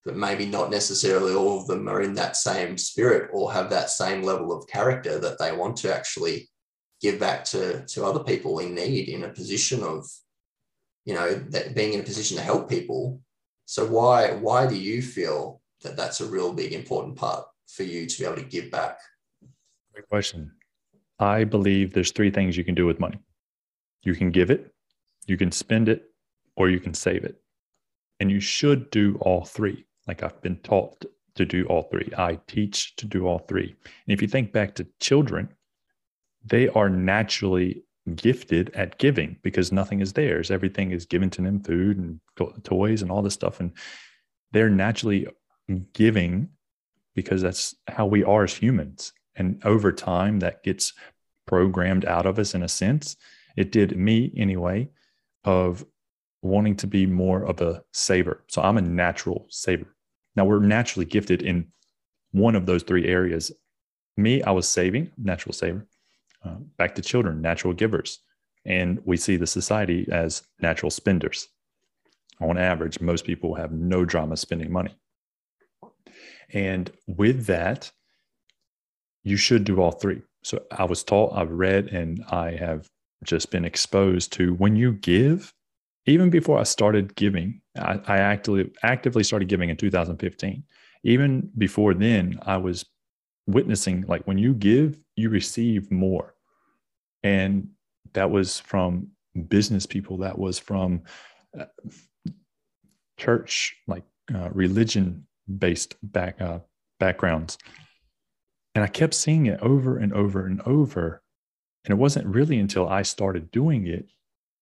[0.07, 3.89] but maybe not necessarily all of them are in that same spirit or have that
[3.89, 6.47] same level of character that they want to actually
[7.01, 10.05] give back to to other people in need in a position of
[11.05, 13.21] you know that being in a position to help people.
[13.65, 18.05] So why why do you feel that that's a real big important part for you
[18.05, 18.97] to be able to give back?
[19.93, 20.51] Great question.
[21.19, 23.19] I believe there's three things you can do with money
[24.07, 24.73] you can give it
[25.27, 26.01] you can spend it
[26.55, 27.41] or you can save it
[28.19, 32.39] and you should do all three like i've been taught to do all three i
[32.47, 35.49] teach to do all three and if you think back to children
[36.45, 37.83] they are naturally
[38.15, 40.49] gifted at giving because nothing is theirs.
[40.49, 42.19] Everything is given to them food and
[42.63, 43.59] toys and all this stuff.
[43.59, 43.73] And
[44.51, 45.27] they're naturally
[45.93, 46.49] giving
[47.15, 49.13] because that's how we are as humans.
[49.35, 50.93] And over time, that gets
[51.45, 53.17] programmed out of us in a sense.
[53.57, 54.89] It did me anyway,
[55.43, 55.85] of
[56.41, 58.43] wanting to be more of a saver.
[58.47, 59.95] So I'm a natural saver.
[60.35, 61.67] Now we're naturally gifted in
[62.31, 63.51] one of those three areas.
[64.15, 65.85] Me, I was saving, natural saver.
[66.45, 68.19] Uh, back to children, natural givers.
[68.65, 71.47] And we see the society as natural spenders.
[72.39, 74.95] On average, most people have no drama spending money.
[76.53, 77.91] And with that,
[79.23, 80.21] you should do all three.
[80.43, 82.87] So I was taught, I've read, and I have
[83.23, 85.53] just been exposed to when you give,
[86.05, 90.63] even before I started giving, I, I actively actively started giving in 2015.
[91.03, 92.85] Even before then, I was
[93.47, 96.35] witnessing like when you give, you receive more.
[97.23, 97.69] And
[98.13, 99.09] that was from
[99.47, 100.17] business people.
[100.17, 101.03] That was from
[101.57, 101.65] uh,
[103.17, 104.03] church like
[104.33, 105.25] uh, religion
[105.57, 106.59] based back uh,
[106.99, 107.57] backgrounds.
[108.75, 111.23] And i kept seeing it over and over and over
[111.87, 114.07] and it wasn't really until i started doing it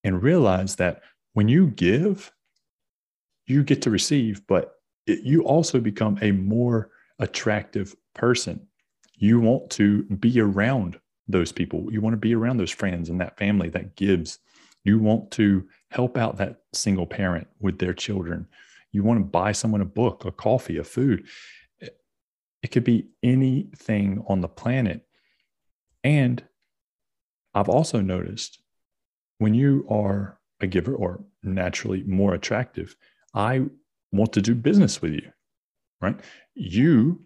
[0.05, 1.01] and realized that
[1.33, 2.31] when you give
[3.47, 4.75] you get to receive but
[5.07, 8.65] it, you also become a more attractive person
[9.17, 11.87] you want to be around those people.
[11.91, 14.39] You want to be around those friends and that family that gives.
[14.83, 18.47] You want to help out that single parent with their children.
[18.91, 21.25] You want to buy someone a book, a coffee, a food.
[21.79, 25.01] It could be anything on the planet.
[26.03, 26.43] And
[27.55, 28.61] I've also noticed
[29.39, 32.95] when you are a giver or naturally more attractive,
[33.33, 33.65] I
[34.11, 35.31] want to do business with you
[36.01, 36.19] right?
[36.53, 37.21] You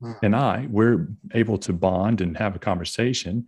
[0.00, 0.12] Hmm.
[0.22, 3.46] and I, we're able to bond and have a conversation.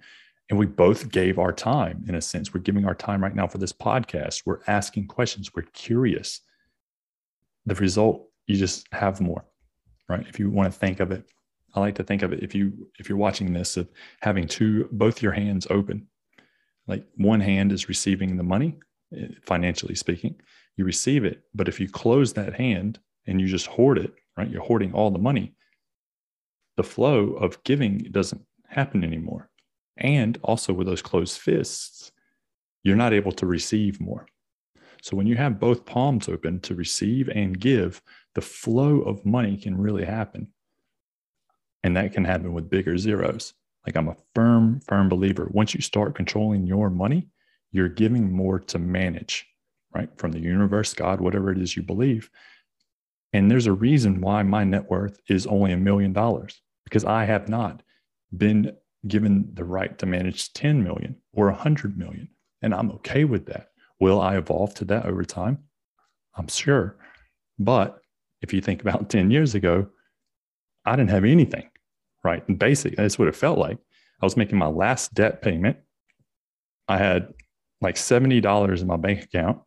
[0.49, 2.55] And we both gave our time in a sense.
[2.55, 4.45] We're giving our time right now for this podcast.
[4.47, 5.55] We're asking questions.
[5.55, 6.41] We're curious.
[7.67, 9.45] The result, you just have more,
[10.09, 10.27] right?
[10.27, 11.31] If you want to think of it,
[11.79, 13.89] I like to think of it if you if you're watching this of
[14.21, 16.07] having two both your hands open.
[16.87, 18.75] Like one hand is receiving the money,
[19.17, 20.41] eh, financially speaking.
[20.77, 24.49] You receive it, but if you close that hand and you just hoard it, right?
[24.49, 25.55] You're hoarding all the money
[26.79, 29.51] the flow of giving doesn't happen anymore.
[29.97, 32.13] And also with those closed fists,
[32.85, 34.27] you're not able to receive more.
[35.03, 38.01] So when you have both palms open to receive and give,
[38.37, 40.53] the flow of money can really happen.
[41.85, 43.55] And that can happen with bigger zeros.
[43.87, 45.49] Like I'm a firm, firm believer.
[45.51, 47.29] Once you start controlling your money,
[47.71, 49.47] you're giving more to manage,
[49.95, 50.11] right?
[50.17, 52.31] From the universe, God, whatever it is you believe.
[53.33, 57.25] And there's a reason why my net worth is only a million dollars because I
[57.25, 57.83] have not
[58.37, 58.73] been
[59.07, 62.29] given the right to manage 10 million or 100 million.
[62.63, 63.69] And I'm okay with that.
[64.01, 65.59] Will I evolve to that over time?
[66.35, 66.97] I'm sure.
[67.59, 68.01] But
[68.43, 69.89] if you think about 10 years ago,
[70.89, 71.69] I didn't have anything,
[72.25, 72.43] right?
[72.59, 73.79] Basically, that's what it felt like.
[74.21, 75.77] I was making my last debt payment.
[76.89, 77.33] I had
[77.81, 79.61] like $70 in my bank account.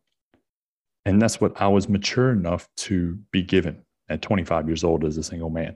[1.06, 5.18] And that's what I was mature enough to be given at 25 years old as
[5.18, 5.76] a single man.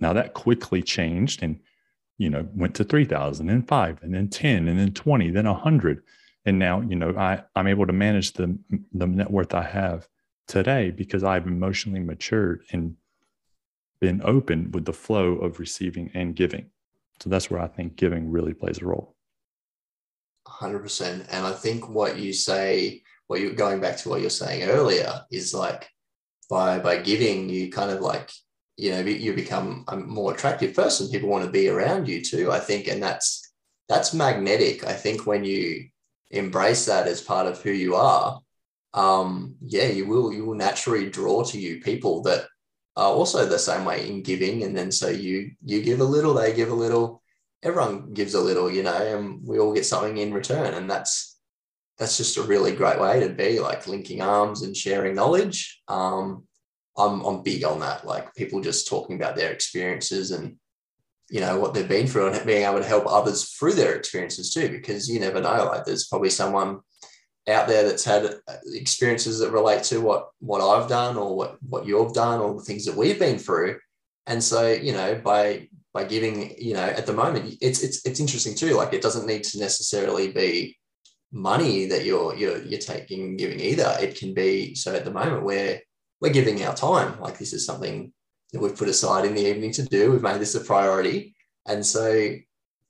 [0.00, 1.60] Now that quickly changed and
[2.18, 6.02] you know went to 3000 and 5 and then 10 and then 20 then 100
[6.44, 8.56] and now you know I I'm able to manage the
[8.92, 10.06] the net worth I have
[10.46, 12.96] today because I've emotionally matured and
[14.04, 16.66] been open with the flow of receiving and giving.
[17.20, 19.16] So that's where I think giving really plays a role.
[20.46, 24.64] 100% and I think what you say what you're going back to what you're saying
[24.64, 25.88] earlier is like
[26.50, 28.30] by by giving you kind of like
[28.76, 32.52] you know you become a more attractive person people want to be around you too
[32.52, 33.26] i think and that's
[33.88, 35.88] that's magnetic i think when you
[36.30, 38.38] embrace that as part of who you are
[38.92, 42.44] um yeah you will you will naturally draw to you people that
[42.96, 46.34] are also the same way in giving and then so you you give a little
[46.34, 47.22] they give a little
[47.62, 51.38] everyone gives a little you know and we all get something in return and that's
[51.98, 56.44] that's just a really great way to be like linking arms and sharing knowledge um
[56.96, 58.06] I'm I'm big on that.
[58.06, 60.56] Like people just talking about their experiences and
[61.30, 64.52] you know what they've been through and being able to help others through their experiences
[64.52, 65.66] too, because you never know.
[65.66, 66.80] Like there's probably someone
[67.48, 71.56] out there that's had uh, experiences that relate to what what I've done or what
[71.62, 73.78] what you've done or the things that we've been through.
[74.26, 78.20] And so, you know, by by giving, you know, at the moment, it's it's it's
[78.20, 78.76] interesting too.
[78.76, 80.78] Like it doesn't need to necessarily be
[81.32, 83.96] money that you're you're you're taking and giving either.
[84.00, 85.80] It can be so at the moment where
[86.20, 87.20] we're giving our time.
[87.20, 88.12] Like this is something
[88.52, 90.12] that we've put aside in the evening to do.
[90.12, 91.34] We've made this a priority.
[91.66, 92.34] And so,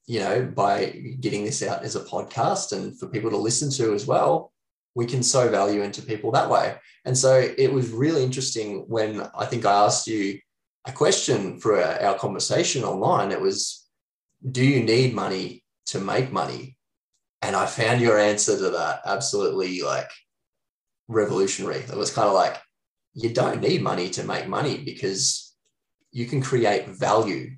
[0.06, 0.86] you know, by
[1.20, 4.52] getting this out as a podcast and for people to listen to as well,
[4.94, 6.76] we can sow value into people that way.
[7.04, 10.38] And so it was really interesting when I think I asked you
[10.86, 13.32] a question for our conversation online.
[13.32, 13.88] It was,
[14.48, 16.76] do you need money to make money?
[17.42, 20.10] And I found your answer to that absolutely like
[21.08, 21.78] revolutionary.
[21.78, 22.60] It was kind of like,
[23.14, 25.54] you don't need money to make money because
[26.10, 27.50] you can create value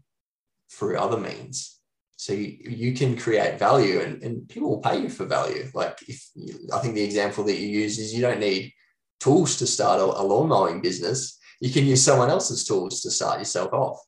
[0.71, 1.76] through other means.
[2.17, 5.71] So you, you can create value and, and people will pay you for value.
[5.75, 8.73] Like if you, I think the example that you use is you don't need
[9.21, 11.39] tools to start a, a lawn mowing business.
[11.61, 14.01] You can use someone else's tools to start yourself off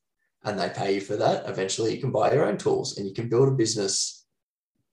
[0.45, 1.49] and they pay you for that.
[1.49, 4.27] Eventually you can buy your own tools and you can build a business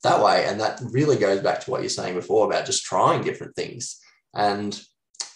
[0.03, 0.45] that way.
[0.45, 3.99] And that really goes back to what you're saying before about just trying different things.
[4.33, 4.79] And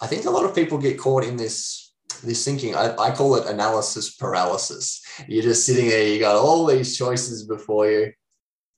[0.01, 1.88] I think a lot of people get caught in this
[2.21, 2.75] this thinking.
[2.75, 5.01] I, I call it analysis paralysis.
[5.27, 8.13] You're just sitting there, you got all these choices before you,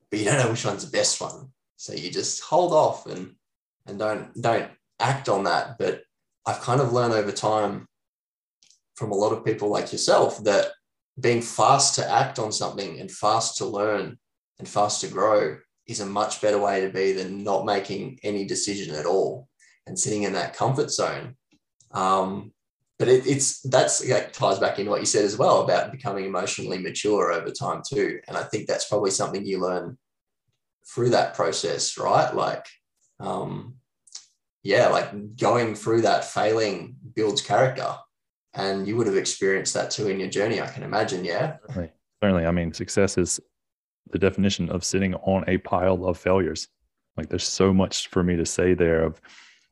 [0.09, 1.49] but you don't know which one's the best one.
[1.77, 3.35] So you just hold off and
[3.87, 4.69] and don't don't
[4.99, 5.77] act on that.
[5.77, 6.03] But
[6.45, 7.87] I've kind of learned over time
[8.95, 10.67] from a lot of people like yourself that
[11.19, 14.17] being fast to act on something and fast to learn
[14.59, 18.45] and fast to grow is a much better way to be than not making any
[18.45, 19.47] decision at all
[19.87, 21.35] and sitting in that comfort zone.
[21.91, 22.53] Um,
[23.01, 26.23] but it, it's that's that ties back into what you said as well about becoming
[26.23, 28.19] emotionally mature over time too.
[28.27, 29.97] And I think that's probably something you learn
[30.87, 32.31] through that process, right?
[32.31, 32.63] Like,
[33.19, 33.77] um,
[34.61, 37.95] yeah, like going through that failing builds character,
[38.53, 40.61] and you would have experienced that too in your journey.
[40.61, 41.25] I can imagine.
[41.25, 41.91] Yeah, certainly.
[42.21, 42.45] certainly.
[42.45, 43.39] I mean, success is
[44.11, 46.67] the definition of sitting on a pile of failures.
[47.17, 49.19] Like, there's so much for me to say there of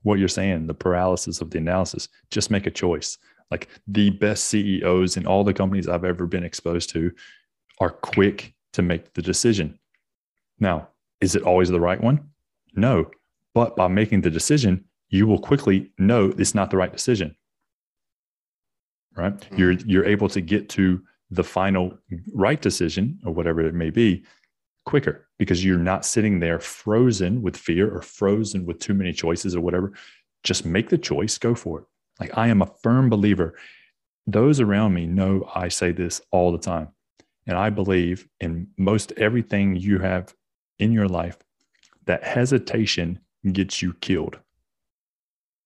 [0.04, 2.08] what you're saying, the paralysis of the analysis.
[2.32, 3.18] Just make a choice.
[3.52, 7.12] Like the best CEOs in all the companies I've ever been exposed to
[7.80, 9.80] are quick to make the decision.
[10.60, 10.90] Now,
[11.22, 12.30] is it always the right one?
[12.76, 13.10] No.
[13.54, 17.36] But by making the decision, you will quickly know it's not the right decision.
[19.16, 19.36] Right?
[19.36, 19.58] Mm-hmm.
[19.58, 21.98] You're you're able to get to the final
[22.34, 24.24] right decision or whatever it may be
[24.90, 29.56] quicker because you're not sitting there frozen with fear or frozen with too many choices
[29.56, 29.94] or whatever.
[30.44, 31.86] Just make the choice, go for it.
[32.20, 33.54] Like I am a firm believer.
[34.26, 36.88] Those around me know I say this all the time.
[37.46, 40.34] And I believe in most everything you have
[40.80, 41.38] in your life
[42.06, 43.20] that hesitation
[43.52, 44.40] gets you killed.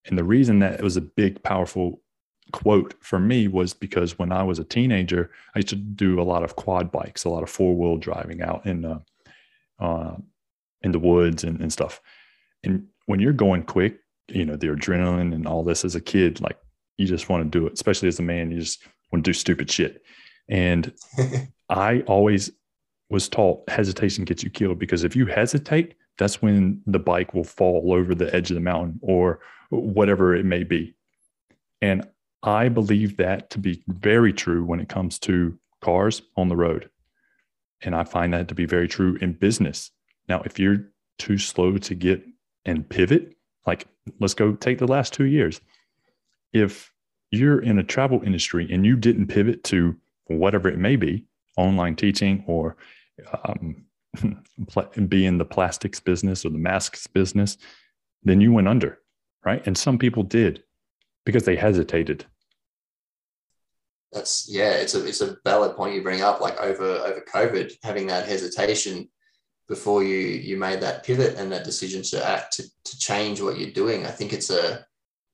[0.06, 2.02] And the reason that it was a big, powerful
[2.52, 6.24] quote for me was because when I was a teenager, I used to do a
[6.24, 9.00] lot of quad bikes, a lot of four wheel driving out in uh,
[9.84, 10.16] uh,
[10.82, 12.02] in the woods and, and stuff.
[12.64, 16.40] And when you're going quick, you know the adrenaline and all this as a kid,
[16.42, 16.58] like
[16.98, 17.74] you just want to do it.
[17.74, 20.02] Especially as a man, you just want to do stupid shit.
[20.50, 20.94] And
[21.70, 22.52] I always
[23.10, 27.44] was taught hesitation gets you killed because if you hesitate, that's when the bike will
[27.44, 30.96] fall over the edge of the mountain or whatever it may be.
[31.82, 32.08] And
[32.44, 36.90] I believe that to be very true when it comes to cars on the road.
[37.84, 39.92] And I find that to be very true in business.
[40.30, 42.24] Now, if you're too slow to get
[42.66, 43.36] and pivot,
[43.68, 43.88] like
[44.20, 45.62] let's go take the last two years.
[46.54, 46.94] If
[47.32, 49.96] you're in a travel industry and you didn't pivot to
[50.28, 51.26] whatever it may be,
[51.58, 52.78] online teaching or
[53.44, 53.84] um,
[55.08, 57.58] be in the plastics business or the masks business,
[58.24, 59.00] then you went under,
[59.46, 59.66] right?
[59.66, 60.64] And some people did
[61.26, 62.26] because they hesitated.
[64.14, 66.40] That's yeah, it's a it's a valid point you bring up.
[66.40, 69.10] Like over over COVID, having that hesitation
[69.68, 73.58] before you you made that pivot and that decision to act to, to change what
[73.58, 74.06] you're doing.
[74.06, 74.86] I think it's a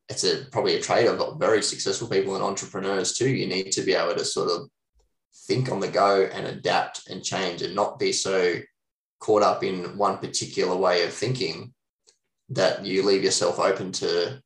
[0.08, 3.30] it's a probably a trait of very successful people and entrepreneurs too.
[3.30, 4.70] You need to be able to sort of
[5.48, 8.56] think on the go and adapt and change and not be so
[9.20, 11.74] caught up in one particular way of thinking
[12.50, 14.42] that you leave yourself open to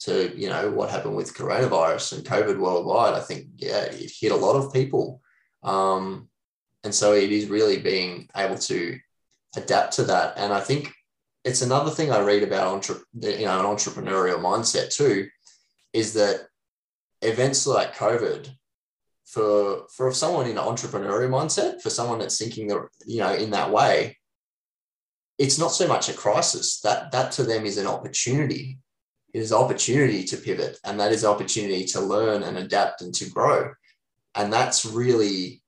[0.00, 4.32] to you know what happened with coronavirus and covid worldwide i think yeah it hit
[4.32, 5.20] a lot of people
[5.64, 6.28] um,
[6.84, 8.98] and so it is really being able to
[9.56, 10.92] adapt to that and i think
[11.44, 15.26] it's another thing i read about entre- you know an entrepreneurial mindset too
[15.92, 16.46] is that
[17.22, 18.48] events like covid
[19.28, 23.50] for for someone in an entrepreneurial mindset, for someone that's thinking the you know in
[23.50, 24.16] that way,
[25.36, 26.80] it's not so much a crisis.
[26.80, 28.78] That that to them is an opportunity.
[29.34, 33.28] It is opportunity to pivot, and that is opportunity to learn and adapt and to
[33.28, 33.72] grow.
[34.34, 35.62] And that's really,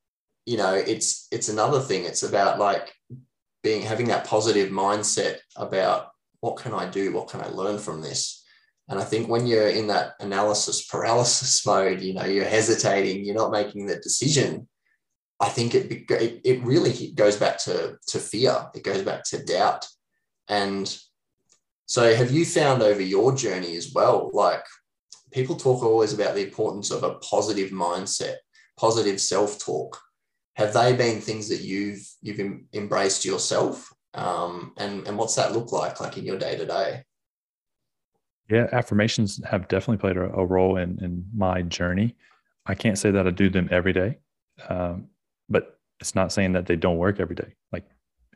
[0.47, 2.05] you know, it's it's another thing.
[2.05, 2.95] It's about like
[3.63, 7.13] being having that positive mindset about what can I do?
[7.13, 8.43] What can I learn from this?
[8.89, 13.37] And I think when you're in that analysis paralysis mode, you know, you're hesitating, you're
[13.37, 14.69] not making the decision.
[15.39, 18.69] I think it, it, it really goes back to, to fear.
[18.75, 19.87] It goes back to doubt.
[20.49, 20.95] And
[21.91, 24.63] so have you found over your journey as well, like
[25.33, 28.37] people talk always about the importance of a positive mindset,
[28.79, 30.01] positive self-talk.
[30.55, 32.39] Have they been things that you've, you've
[32.73, 33.93] embraced yourself?
[34.15, 37.03] Um, and, and what's that look like, like in your day to day?
[38.49, 42.15] Yeah, affirmations have definitely played a, a, role in in my journey.
[42.67, 44.19] I can't say that I do them every day,
[44.69, 45.09] um,
[45.49, 47.55] but it's not saying that they don't work every day.
[47.73, 47.85] Like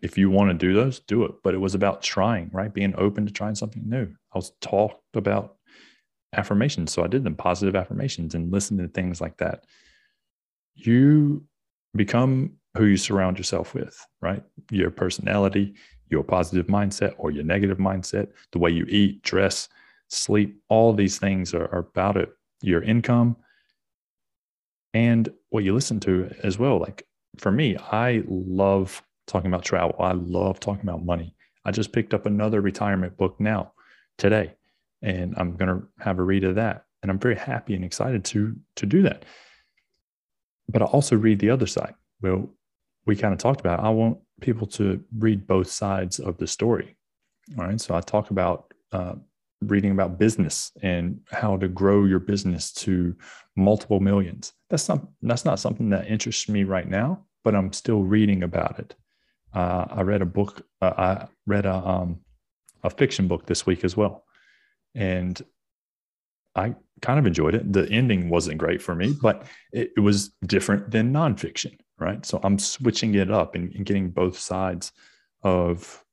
[0.05, 1.32] if you want to do those, do it.
[1.42, 2.72] But it was about trying, right?
[2.72, 4.07] Being open to trying something new.
[4.34, 5.57] I was taught about
[6.34, 9.64] affirmations, so I did them positive affirmations and listen to things like that.
[10.74, 11.42] You
[11.96, 14.42] become who you surround yourself with, right?
[14.70, 15.74] Your personality,
[16.11, 19.70] your positive mindset, or your negative mindset, the way you eat, dress
[20.09, 22.30] sleep, all these things are, are about it.
[22.61, 23.36] Your income
[24.92, 26.78] and what you listen to as well.
[26.78, 27.07] Like
[27.38, 29.97] for me, I love talking about travel.
[29.99, 31.35] I love talking about money.
[31.64, 33.72] I just picked up another retirement book now
[34.18, 34.55] today,
[35.03, 36.85] and I'm going to have a read of that.
[37.03, 39.25] And I'm very happy and excited to to do that.
[40.68, 41.95] But I also read the other side.
[42.22, 42.51] Well,
[43.07, 43.81] we kind of talked about.
[43.81, 46.97] I want people to read both sides of the story.
[47.59, 47.81] All right.
[47.81, 49.16] So I talk about uh,
[49.61, 53.14] reading about business and how to grow your business to
[53.57, 54.53] multiple millions.
[54.70, 58.79] That's not that's not something that interests me right now, but I'm still reading about
[58.79, 58.95] it.
[59.55, 60.66] Uh, I read a book.
[60.82, 62.20] Uh, I read a um,
[62.82, 64.24] a fiction book this week as well,
[64.94, 65.40] and
[66.55, 67.72] I kind of enjoyed it.
[67.72, 72.24] The ending wasn't great for me, but it, it was different than nonfiction, right?
[72.24, 74.92] So I'm switching it up and, and getting both sides
[75.42, 76.05] of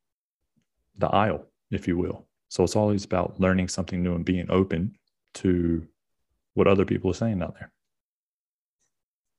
[0.97, 2.27] the aisle, if you will.
[2.49, 4.97] So it's always about learning something new and being open
[5.35, 5.87] to
[6.53, 7.71] what other people are saying out there.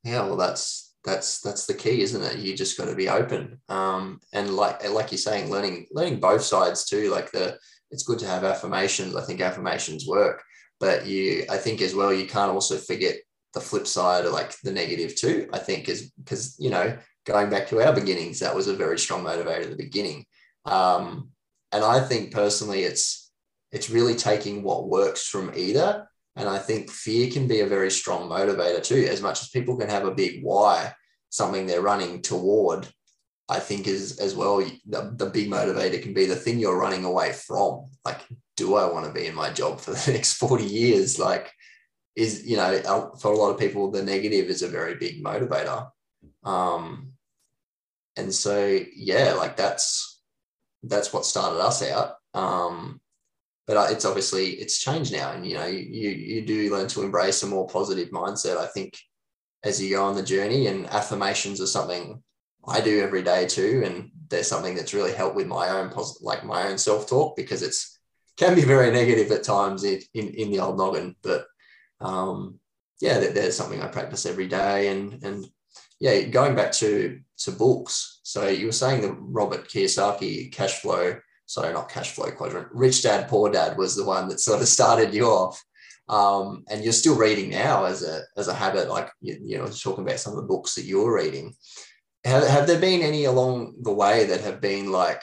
[0.04, 2.38] Yeah, well, that's that's that's the key, isn't it?
[2.38, 6.42] You just got to be open, um, and like like you're saying, learning learning both
[6.42, 7.10] sides too.
[7.10, 7.58] Like the
[7.90, 9.16] it's good to have affirmations.
[9.16, 10.42] I think affirmations work,
[10.78, 13.16] but you I think as well you can't also forget
[13.54, 15.48] the flip side of like the negative too.
[15.52, 16.96] I think is because you know
[17.26, 20.24] going back to our beginnings, that was a very strong motivator at the beginning.
[20.64, 21.30] Um,
[21.72, 23.30] and I think personally, it's
[23.72, 26.06] it's really taking what works from either.
[26.36, 29.06] And I think fear can be a very strong motivator too.
[29.10, 30.92] As much as people can have a big why,
[31.30, 32.88] something they're running toward,
[33.48, 37.04] I think is as well the, the big motivator can be the thing you're running
[37.04, 37.90] away from.
[38.04, 38.20] Like,
[38.56, 41.18] do I want to be in my job for the next 40 years?
[41.18, 41.52] Like,
[42.14, 45.90] is you know for a lot of people the negative is a very big motivator
[46.44, 47.12] um
[48.16, 50.20] and so yeah like that's
[50.82, 53.00] that's what started us out um
[53.66, 57.42] but it's obviously it's changed now and you know you you do learn to embrace
[57.42, 58.98] a more positive mindset i think
[59.64, 62.22] as you go on the journey and affirmations are something
[62.66, 66.22] i do every day too and there's something that's really helped with my own positive
[66.22, 67.98] like my own self-talk because it's
[68.36, 71.46] can be very negative at times in, in, in the old noggin but
[72.02, 72.58] um,
[73.02, 74.88] yeah, that, there's something I practice every day.
[74.88, 75.46] And and
[76.00, 78.20] yeah, going back to to books.
[78.22, 81.18] So you were saying the Robert Kiyosaki cash flow,
[81.52, 82.68] sorry, not cash flow quadrant.
[82.72, 85.62] Rich Dad Poor Dad was the one that sort of started you off.
[86.08, 89.66] Um, and you're still reading now as a as a habit, like you, you know,
[89.66, 91.54] talking about some of the books that you're reading.
[92.24, 95.22] Have, have there been any along the way that have been like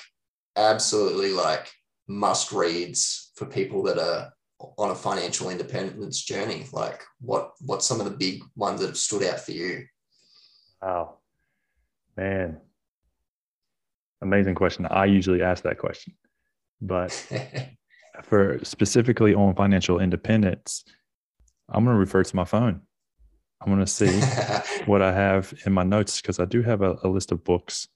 [0.55, 1.69] absolutely like
[2.07, 4.31] must reads for people that are
[4.77, 6.65] on a financial independence journey?
[6.71, 9.85] Like what what's some of the big ones that have stood out for you?
[10.81, 11.17] Wow.
[12.15, 12.61] Man.
[14.21, 14.85] Amazing question.
[14.85, 16.13] I usually ask that question.
[16.81, 17.11] But
[18.23, 20.83] for specifically on financial independence,
[21.69, 22.81] I'm going to refer to my phone.
[23.61, 24.19] I'm going to see
[24.85, 27.87] what I have in my notes because I do have a, a, list of books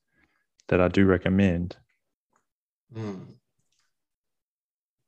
[0.67, 1.77] that I do recommend.
[2.93, 3.35] Mm.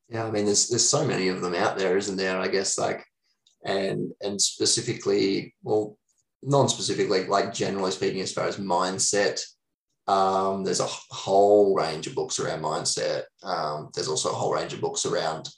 [0.10, 2.40] Yeah, I mean, there's there's so many of them out there, isn't there?
[2.40, 3.06] I guess like,
[3.66, 5.98] and and specifically, well,
[6.44, 9.42] non-specifically, like generally speaking, as far as mindset,
[10.08, 13.24] um, there's a whole range of books around mindset.
[13.44, 15.50] Um, there's also a whole range of books around,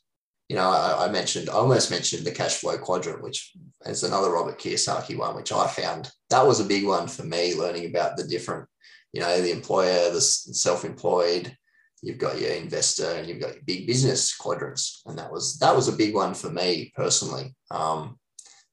[0.48, 3.52] you know, I, I, mentioned, I almost mentioned the cash flow quadrant, which
[3.86, 7.56] is another Robert Kiyosaki one, which I found that was a big one for me,
[7.56, 8.68] learning about the different,
[9.12, 11.56] you know, the employer, the self-employed,
[12.02, 15.76] you've got your investor and you've got your big business quadrants and that was that
[15.76, 17.56] was a big one for me personally.
[17.72, 18.18] Um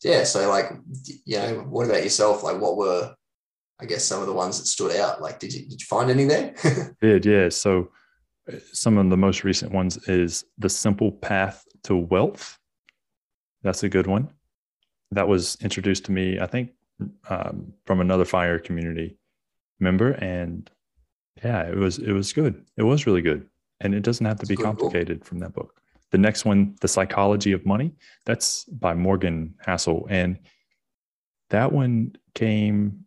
[0.03, 0.70] yeah so like
[1.25, 2.43] you know what about yourself?
[2.43, 3.14] Like what were
[3.81, 5.20] i guess some of the ones that stood out.
[5.20, 6.55] Like did you did you find any there?
[7.01, 7.49] Did yeah.
[7.49, 7.91] So
[8.53, 12.59] uh, some of the most recent ones is the simple path to wealth.
[13.62, 14.29] That's a good one.
[15.11, 16.70] That was introduced to me i think
[17.29, 19.18] um, from another fire community
[19.81, 20.70] member and
[21.43, 22.64] yeah, it was it was good.
[22.77, 23.49] It was really good,
[23.81, 25.81] and it doesn't have to be complicated from that book.
[26.12, 27.93] The next one, The Psychology of Money,
[28.25, 30.39] that's by Morgan Housel, and
[31.51, 33.04] that one came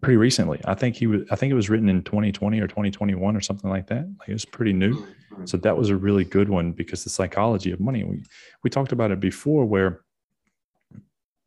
[0.00, 0.60] pretty recently.
[0.64, 3.70] I think he was I think it was written in 2020 or 2021 or something
[3.70, 4.06] like that.
[4.18, 4.94] Like it was pretty new.
[4.94, 5.46] Mm-hmm.
[5.46, 8.04] So that was a really good one because the psychology of money.
[8.04, 8.22] We
[8.62, 10.02] we talked about it before where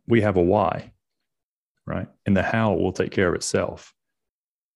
[0.07, 0.91] we have a why,
[1.85, 2.07] right?
[2.25, 3.93] And the how will take care of itself.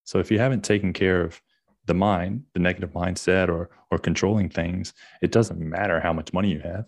[0.03, 1.41] So if you haven't taken care of
[1.85, 6.51] the mind, the negative mindset or or controlling things, it doesn't matter how much money
[6.51, 6.85] you have.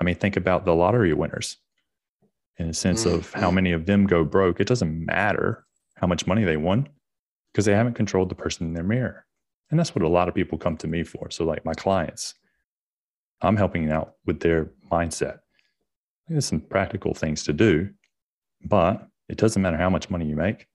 [0.00, 1.56] I mean, think about the lottery winners
[2.58, 3.16] in a sense mm-hmm.
[3.16, 4.60] of how many of them go broke.
[4.60, 5.64] It doesn't matter
[6.00, 6.88] how much money they won
[7.52, 9.24] because they haven't controlled the person in their mirror.
[9.70, 11.30] And that's what a lot of people come to me for.
[11.30, 12.34] So, like my clients,
[13.40, 15.40] I'm helping out with their mindset.
[16.28, 17.90] There's some practical things to do,
[18.64, 20.66] but it doesn't matter how much money you make.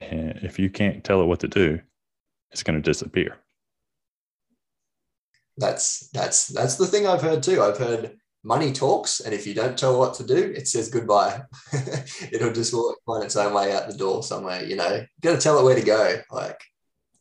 [0.00, 1.80] And if you can't tell it what to do,
[2.50, 3.36] it's going to disappear.
[5.56, 7.62] That's that's that's the thing I've heard too.
[7.62, 11.42] I've heard money talks, and if you don't tell what to do, it says goodbye.
[12.32, 12.74] It'll just
[13.06, 14.64] find its own way out the door somewhere.
[14.64, 16.20] You know, you got to tell it where to go.
[16.30, 16.60] Like,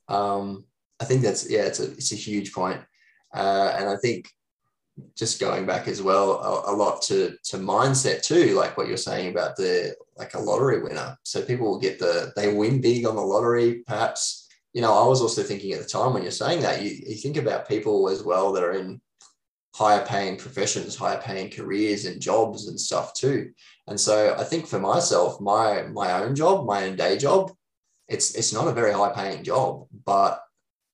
[0.08, 0.66] um,
[1.00, 2.82] I think that's yeah, it's a it's a huge point.
[3.34, 4.30] Uh, and I think
[5.16, 8.98] just going back as well a, a, lot to to mindset too like what you're
[8.98, 13.06] saying about the like a lottery winner so people will get the they win big
[13.06, 16.32] on the lottery perhaps you know i was also thinking at the time when you're
[16.32, 19.00] saying that you, you think about people as well that are in
[19.80, 23.52] higher paying professions higher paying careers and jobs and stuff too
[23.88, 27.52] and so i think for myself my my own job my own day job
[28.08, 30.42] it's it's not a very high paying job but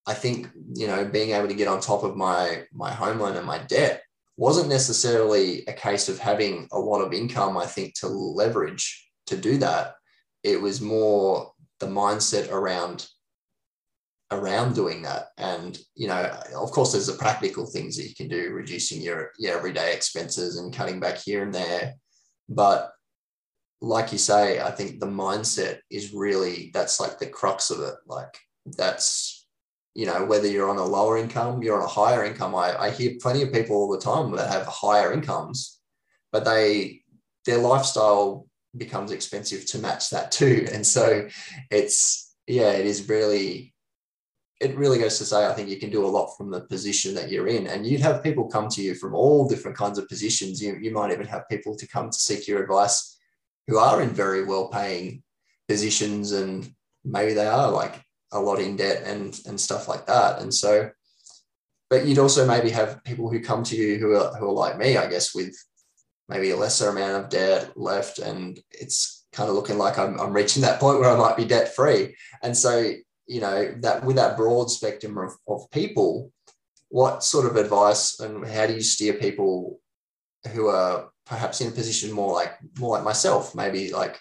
[0.07, 3.37] I think you know being able to get on top of my my home loan
[3.37, 4.03] and my debt
[4.37, 9.37] wasn't necessarily a case of having a lot of income, I think, to leverage to
[9.37, 9.95] do that.
[10.43, 13.07] It was more the mindset around
[14.31, 15.27] around doing that.
[15.37, 19.31] And, you know, of course, there's the practical things that you can do, reducing your,
[19.37, 21.93] your everyday expenses and cutting back here and there.
[22.49, 22.91] But
[23.81, 27.95] like you say, I think the mindset is really that's like the crux of it.
[28.07, 29.47] Like that's,
[29.93, 32.55] you know, whether you're on a lower income, you're on a higher income.
[32.55, 35.79] I, I hear plenty of people all the time that have higher incomes,
[36.31, 37.01] but they
[37.45, 40.67] their lifestyle becomes expensive to match that too.
[40.73, 41.27] And so
[41.69, 43.74] it's yeah, it is really
[44.61, 47.13] it really goes to say I think you can do a lot from the position
[47.15, 47.67] that you're in.
[47.67, 50.61] And you'd have people come to you from all different kinds of positions.
[50.61, 53.17] You, you might even have people to come to seek your advice
[53.67, 55.23] who are in very well paying
[55.67, 56.71] positions and
[57.03, 58.01] maybe they are like
[58.31, 60.89] a lot in debt and and stuff like that and so
[61.89, 64.77] but you'd also maybe have people who come to you who are who are like
[64.77, 65.55] me i guess with
[66.27, 70.33] maybe a lesser amount of debt left and it's kind of looking like i'm, I'm
[70.33, 72.93] reaching that point where i might be debt free and so
[73.27, 76.31] you know that with that broad spectrum of, of people
[76.89, 79.79] what sort of advice and how do you steer people
[80.53, 84.19] who are perhaps in a position more like more like myself, maybe like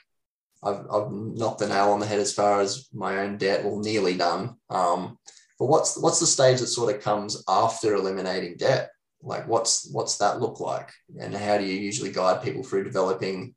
[0.63, 3.83] I've, I've knocked the nail on the head as far as my own debt, or
[3.83, 4.57] nearly done.
[4.71, 5.19] Um,
[5.59, 8.91] but what's what's the stage that sort of comes after eliminating debt?
[9.23, 10.91] Like what's what's that look like,
[11.21, 13.55] and how do you usually guide people through developing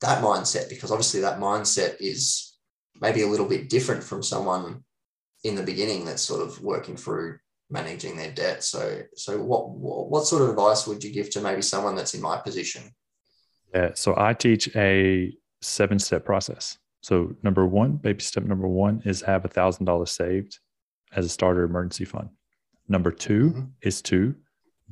[0.00, 0.68] that mindset?
[0.68, 2.55] Because obviously that mindset is
[3.00, 4.84] maybe a little bit different from someone
[5.44, 7.38] in the beginning that's sort of working through
[7.70, 8.64] managing their debt.
[8.64, 12.20] So, so what what sort of advice would you give to maybe someone that's in
[12.20, 12.82] my position?
[13.74, 16.78] Yeah, so I teach a seven step process.
[17.02, 20.58] So, number one, baby step number one is have a thousand dollars saved
[21.12, 22.30] as a starter emergency fund.
[22.88, 23.60] Number 2 mm-hmm.
[23.82, 24.34] is to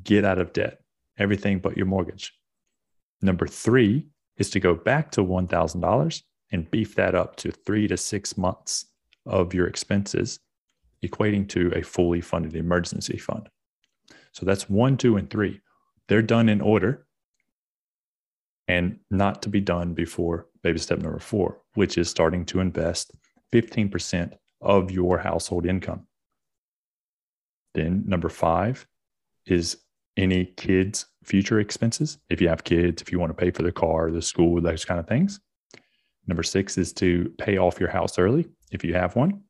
[0.03, 0.81] get out of debt,
[1.19, 2.33] everything but your mortgage.
[3.23, 6.23] Number three is to go back to one thousand dollars
[6.55, 8.87] and beef that up to three to six months
[9.27, 10.39] of your expenses
[11.05, 13.49] equating to a fully funded emergency fund.
[14.33, 15.61] So that's one, two, and three.
[16.09, 17.07] They're done in order
[18.69, 23.11] and not to be done before baby step number four, which is starting to invest
[23.53, 24.33] 15%
[24.63, 26.07] of your household income.
[27.75, 28.87] Then number five
[29.45, 29.77] is
[30.17, 32.19] any kids' future expenses.
[32.31, 34.85] If you have kids, if you want to pay for the car, the school, those
[34.85, 35.41] kind of things.
[36.27, 39.43] Number six is to pay off your house early if you have one.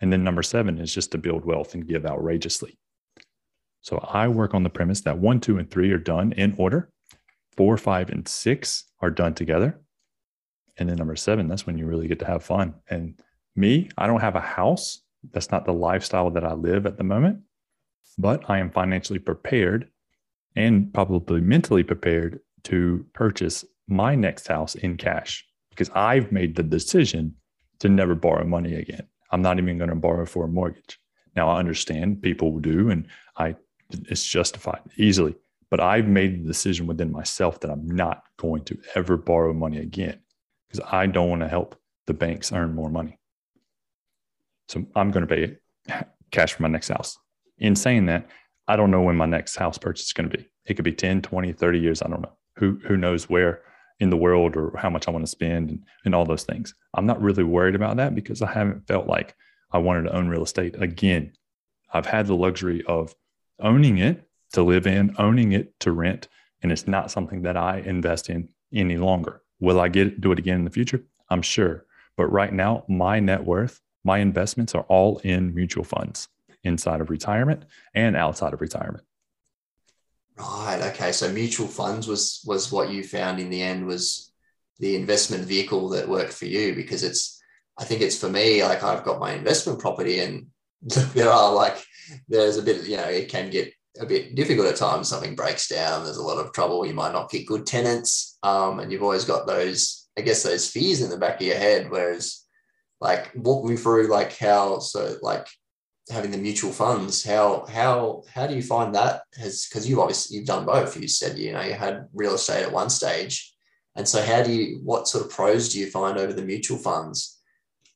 [0.00, 2.78] And then number seven is just to build wealth and give outrageously.
[3.80, 6.90] So I work on the premise that one, two, and three are done in order.
[7.56, 9.80] Four, five, and six are done together.
[10.76, 12.74] And then number seven, that's when you really get to have fun.
[12.90, 13.18] And
[13.54, 15.00] me, I don't have a house.
[15.32, 17.40] That's not the lifestyle that I live at the moment,
[18.18, 19.88] but I am financially prepared
[20.54, 25.46] and probably mentally prepared to purchase my next house in cash
[25.76, 27.34] because I've made the decision
[27.80, 29.06] to never borrow money again.
[29.30, 30.98] I'm not even going to borrow for a mortgage.
[31.34, 33.06] Now I understand people do, and
[33.36, 33.56] I
[33.90, 35.34] it's justified easily.
[35.70, 39.78] But I've made the decision within myself that I'm not going to ever borrow money
[39.78, 40.20] again
[40.68, 43.18] because I don't want to help the banks earn more money.
[44.68, 45.56] So I'm going to pay
[46.30, 47.18] cash for my next house.
[47.58, 48.28] In saying that,
[48.68, 50.48] I don't know when my next house purchase is going to be.
[50.66, 52.02] It could be 10, 20, 30 years.
[52.02, 52.36] I don't know.
[52.56, 53.62] Who who knows where
[53.98, 56.74] in the world or how much I want to spend and, and all those things.
[56.94, 59.34] I'm not really worried about that because I haven't felt like
[59.70, 60.80] I wanted to own real estate.
[60.80, 61.32] Again,
[61.92, 63.14] I've had the luxury of
[63.60, 66.28] owning it to live in, owning it to rent,
[66.62, 69.42] and it's not something that I invest in any longer.
[69.60, 71.02] Will I get do it again in the future?
[71.30, 71.84] I'm sure.
[72.16, 76.28] But right now, my net worth, my investments are all in mutual funds
[76.64, 79.04] inside of retirement and outside of retirement.
[80.38, 80.82] Right.
[80.92, 81.12] Okay.
[81.12, 84.32] So mutual funds was was what you found in the end was
[84.78, 87.40] the investment vehicle that worked for you because it's
[87.78, 90.46] I think it's for me like I've got my investment property and
[91.14, 91.82] there are like
[92.28, 95.68] there's a bit you know it can get a bit difficult at times something breaks
[95.68, 99.02] down there's a lot of trouble you might not get good tenants um, and you've
[99.02, 102.44] always got those I guess those fears in the back of your head whereas
[103.00, 105.46] like walk me through like how so like
[106.10, 110.36] having the mutual funds how how how do you find that has because you've obviously
[110.36, 113.52] you've done both you said you know you had real estate at one stage.
[113.96, 116.78] And so how do you what sort of pros do you find over the mutual
[116.78, 117.40] funds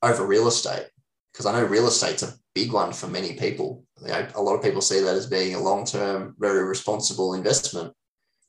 [0.03, 0.87] over real estate?
[1.33, 3.85] Because i know real estate's a big one for many people.
[4.01, 7.93] You know, a lot of people see that as being a long-term very responsible investment.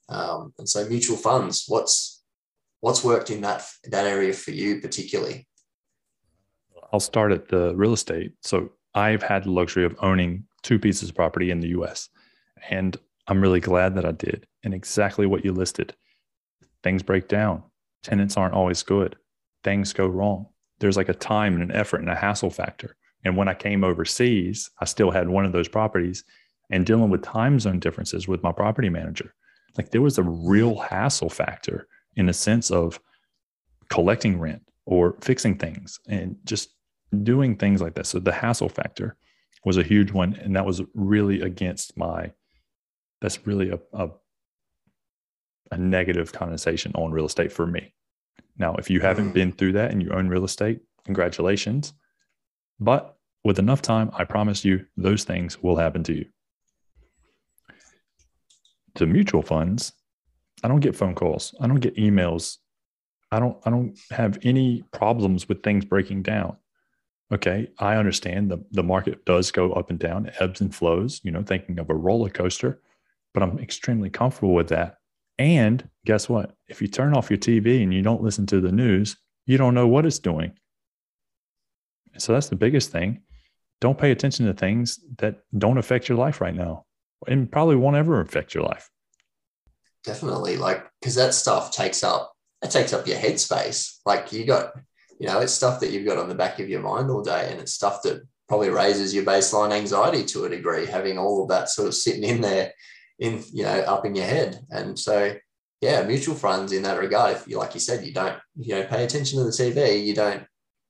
[0.09, 2.23] Um, and so mutual funds what's
[2.79, 5.47] what's worked in that that area for you particularly?
[6.93, 8.33] I'll start at the real estate.
[8.41, 12.09] So I've had the luxury of owning two pieces of property in the US.
[12.69, 14.45] And I'm really glad that I did.
[14.63, 15.95] And exactly what you listed
[16.83, 17.61] things break down,
[18.01, 19.15] tenants aren't always good,
[19.63, 20.47] things go wrong.
[20.79, 22.95] There's like a time and an effort and a hassle factor.
[23.23, 26.23] And when I came overseas, I still had one of those properties
[26.71, 29.35] and dealing with time zone differences with my property manager.
[29.77, 32.99] Like there was a real hassle factor in the sense of
[33.89, 36.69] collecting rent or fixing things and just
[37.23, 38.07] doing things like that.
[38.07, 39.17] So the hassle factor
[39.65, 40.35] was a huge one.
[40.35, 42.31] And that was really against my
[43.21, 44.09] that's really a, a,
[45.71, 47.93] a negative connotation on real estate for me.
[48.57, 49.33] Now, if you haven't mm.
[49.33, 51.93] been through that and you own real estate, congratulations.
[52.79, 56.25] But with enough time, I promise you those things will happen to you.
[58.95, 59.93] To mutual funds,
[60.63, 61.55] I don't get phone calls.
[61.61, 62.57] I don't get emails.
[63.31, 66.57] I don't I don't have any problems with things breaking down.
[67.31, 71.31] Okay, I understand the the market does go up and down, ebbs and flows, you
[71.31, 72.81] know, thinking of a roller coaster
[73.33, 74.97] but I'm extremely comfortable with that.
[75.37, 76.55] And guess what?
[76.67, 79.73] If you turn off your TV and you don't listen to the news, you don't
[79.73, 80.53] know what it's doing.
[82.17, 83.21] So that's the biggest thing.
[83.79, 86.85] Don't pay attention to things that don't affect your life right now
[87.27, 88.89] and probably won't ever affect your life.
[90.03, 90.57] Definitely.
[90.57, 93.99] Like, because that stuff takes up, it takes up your headspace.
[94.05, 94.73] Like, you got,
[95.21, 97.49] you know, it's stuff that you've got on the back of your mind all day
[97.51, 101.49] and it's stuff that probably raises your baseline anxiety to a degree, having all of
[101.49, 102.73] that sort of sitting in there
[103.19, 104.65] in you know up in your head.
[104.71, 105.35] And so
[105.79, 108.83] yeah mutual funds in that regard if you like you said you don't you know
[108.83, 110.43] pay attention to the tv you don't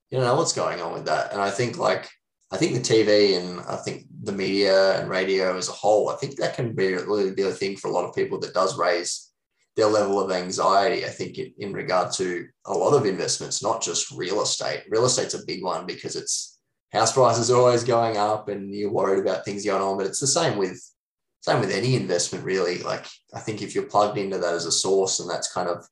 [0.09, 1.31] you don't know what's going on with that.
[1.31, 2.09] And i think like
[2.51, 6.15] i think the tv and i think the media and radio as a whole i
[6.15, 8.77] think that can be really be a thing for a lot of people that does
[8.77, 9.30] raise
[9.75, 13.81] their level of anxiety i think in, in regard to a lot of investments not
[13.81, 14.83] just real estate.
[14.89, 16.59] Real estate's a big one because it's
[16.93, 20.19] house prices are always going up and you're worried about things going on but it's
[20.19, 20.81] the same with
[21.41, 22.79] same with any investment really.
[22.79, 25.85] Like i think if you're plugged into that as a source and that's kind of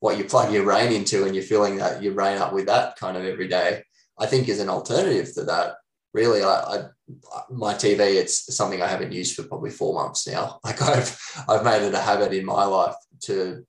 [0.00, 2.96] what you plug your brain into and you're filling that your brain up with that
[2.96, 3.82] kind of every day
[4.18, 5.74] i think is an alternative to that.
[6.14, 6.84] Really I, I
[7.50, 10.58] my tv it's something i haven't used for probably four months now.
[10.64, 13.64] Like i've i've made it a habit in my life to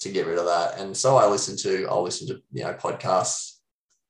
[0.00, 2.74] to get rid of that and so i listen to i'll listen to you know
[2.74, 3.56] podcasts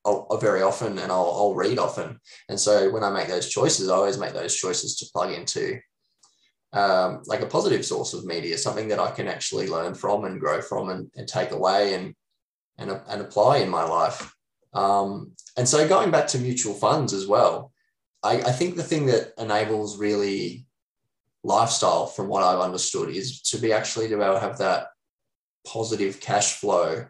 [0.03, 2.19] I'll, I'll very often and I'll, I'll read often
[2.49, 5.79] and so when i make those choices i always make those choices to plug into
[6.73, 10.39] um, like a positive source of media, something that I can actually learn from and
[10.39, 12.13] grow from and, and take away and,
[12.77, 14.33] and, and apply in my life.
[14.73, 17.73] Um, and so going back to mutual funds as well,
[18.23, 20.65] I, I think the thing that enables really
[21.43, 24.87] lifestyle from what I've understood is to be actually to be able to have that
[25.65, 27.05] positive cash flow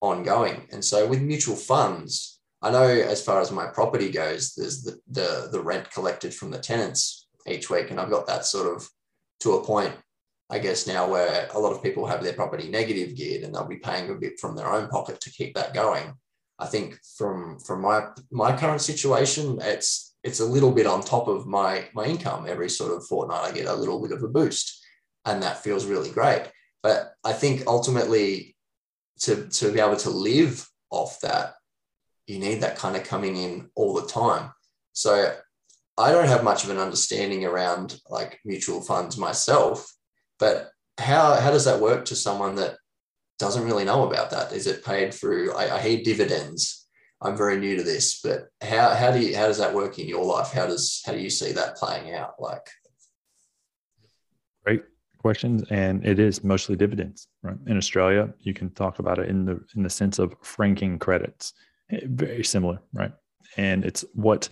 [0.00, 0.66] ongoing.
[0.72, 4.98] And so with mutual funds, I know as far as my property goes, there's the,
[5.08, 7.90] the, the rent collected from the tenants each week.
[7.90, 8.88] And I've got that sort of
[9.40, 9.94] to a point,
[10.50, 13.66] I guess, now where a lot of people have their property negative geared and they'll
[13.66, 16.14] be paying a bit from their own pocket to keep that going.
[16.58, 21.28] I think from from my my current situation, it's it's a little bit on top
[21.28, 22.46] of my my income.
[22.48, 24.84] Every sort of fortnight, I get a little bit of a boost,
[25.24, 26.50] and that feels really great.
[26.82, 28.56] But I think ultimately,
[29.20, 31.54] to to be able to live off that,
[32.26, 34.50] you need that kind of coming in all the time.
[34.92, 35.34] So
[35.96, 39.86] I don't have much of an understanding around like mutual funds myself,
[40.38, 42.76] but how how does that work to someone that
[43.38, 44.52] doesn't really know about that?
[44.52, 45.54] Is it paid through?
[45.54, 46.85] I, I hear dividends.
[47.22, 50.06] I'm very new to this, but how how do you how does that work in
[50.06, 50.52] your life?
[50.52, 52.34] How does how do you see that playing out?
[52.38, 52.68] Like,
[54.64, 54.82] great
[55.18, 57.28] questions, and it is mostly dividends.
[57.42, 60.98] Right in Australia, you can talk about it in the in the sense of franking
[60.98, 61.54] credits.
[61.90, 63.12] Eh, very similar, right?
[63.56, 64.48] And it's what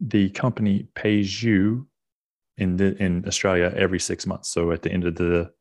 [0.00, 1.86] the company pays you
[2.56, 4.48] in the in Australia every six months.
[4.48, 5.52] So at the end of the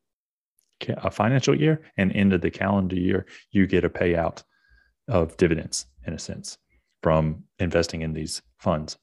[0.87, 4.43] uh, financial year and end of the calendar year, you get a payout
[5.07, 6.57] of dividends in a sense
[7.03, 8.97] from investing in these funds.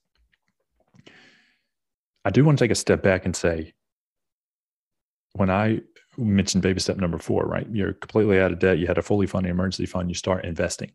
[2.25, 3.73] I do want to take a step back and say,
[5.33, 5.81] when I
[6.17, 7.67] mentioned baby step number four, right?
[7.73, 8.79] You're completely out of debt.
[8.79, 10.11] You had a fully funded emergency fund.
[10.11, 10.93] You start investing.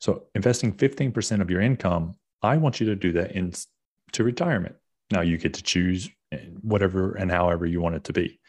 [0.00, 4.76] So investing 15% of your income I want you to do that into retirement.
[5.10, 8.40] Now you get to choose eh, whatever and however you want it to be.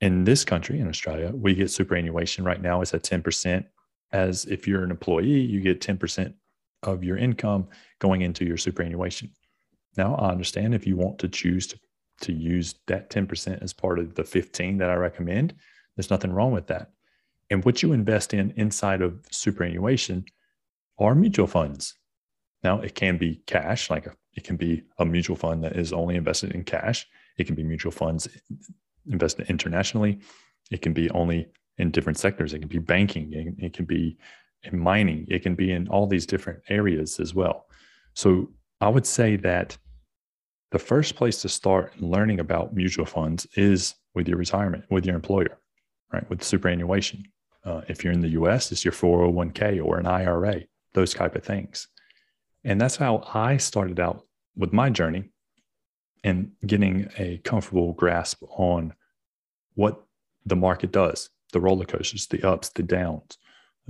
[0.00, 3.64] In this country, in Australia, we get superannuation right now is at 10%.
[4.12, 6.34] As if you're an employee, you get 10%
[6.82, 9.30] of your income going into your superannuation.
[9.96, 11.78] Now, I understand if you want to choose to,
[12.22, 15.54] to use that 10% as part of the 15 that I recommend,
[15.96, 16.90] there's nothing wrong with that.
[17.50, 20.24] And what you invest in inside of superannuation
[20.98, 21.94] are mutual funds.
[22.62, 25.92] Now, it can be cash, like a It can be a mutual fund that is
[25.92, 27.06] only invested in cash.
[27.36, 28.28] It can be mutual funds
[29.06, 30.20] invested internationally.
[30.70, 31.48] It can be only
[31.78, 32.52] in different sectors.
[32.52, 33.32] It can be banking.
[33.32, 34.18] It, it can be
[34.64, 35.26] in mining.
[35.28, 37.66] It can be in all these different areas as well.
[38.14, 38.50] So
[38.80, 39.76] I would say that
[40.70, 45.14] the first place to start learning about mutual funds is with your retirement, with your
[45.14, 45.58] employer,
[46.12, 46.28] right?
[46.28, 47.24] With superannuation.
[47.64, 50.62] Uh, if you're in the US, it's your 401k or an IRA,
[50.94, 51.88] those type of things.
[52.64, 54.24] And that's how I started out
[54.56, 55.30] with my journey
[56.24, 58.94] and getting a comfortable grasp on
[59.74, 60.02] what
[60.46, 63.38] the market does, the roller coasters, the ups, the downs,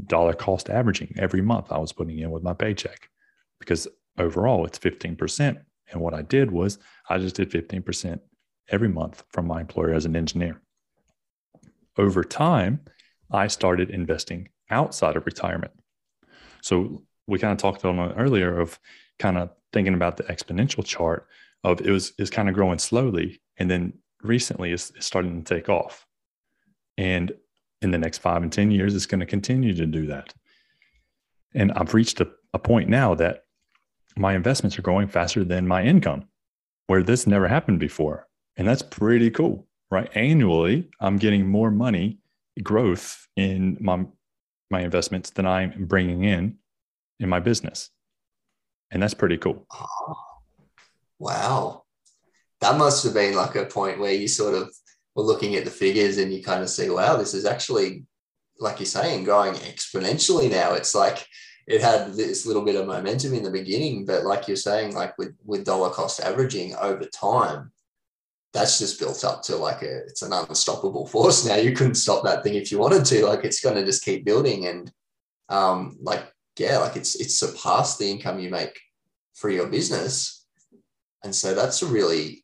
[0.07, 3.09] dollar cost averaging every month I was putting in with my paycheck
[3.59, 3.89] because
[4.19, 8.21] overall it's 15% and what I did was I just did 15%
[8.69, 10.61] every month from my employer as an engineer.
[11.99, 12.81] Over time,
[13.31, 15.73] I started investing outside of retirement.
[16.63, 18.79] So we kind of talked on earlier of
[19.19, 21.29] kind of thinking about the exponential chart
[21.65, 23.93] of it was is kind of growing slowly and then
[24.23, 26.07] recently it's, it's starting to take off.
[26.99, 27.33] And
[27.83, 30.33] in the next five and 10 years, it's going to continue to do that.
[31.55, 33.45] And I've reached a, a point now that
[34.17, 36.29] my investments are growing faster than my income,
[36.87, 38.29] where this never happened before.
[38.57, 40.11] And that's pretty cool, right?
[40.15, 42.19] Annually, I'm getting more money
[42.63, 44.05] growth in my,
[44.71, 46.59] my investments than I'm bringing in
[47.19, 47.91] in my business.
[48.91, 49.67] And that's pretty cool.
[49.73, 50.15] Oh,
[51.19, 51.85] wow.
[52.61, 54.73] That must have been like a point where you sort of
[55.15, 58.05] were looking at the figures and you kind of see, wow, this is actually,
[58.59, 60.75] like you're saying, growing exponentially now.
[60.75, 61.27] It's like,
[61.67, 65.17] it had this little bit of momentum in the beginning, but like you're saying, like
[65.17, 67.71] with with dollar cost averaging over time,
[68.53, 71.57] that's just built up to like a it's an unstoppable force now.
[71.57, 73.27] You couldn't stop that thing if you wanted to.
[73.27, 74.93] Like it's going to just keep building, and
[75.49, 76.25] um, like
[76.59, 78.79] yeah, like it's it's surpassed the income you make
[79.35, 80.45] for your business,
[81.23, 82.42] and so that's a really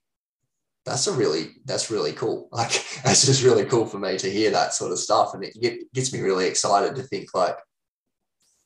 [0.88, 2.48] that's a really that's really cool.
[2.52, 5.54] Like that's just really cool for me to hear that sort of stuff, and it
[5.60, 7.56] get, gets me really excited to think like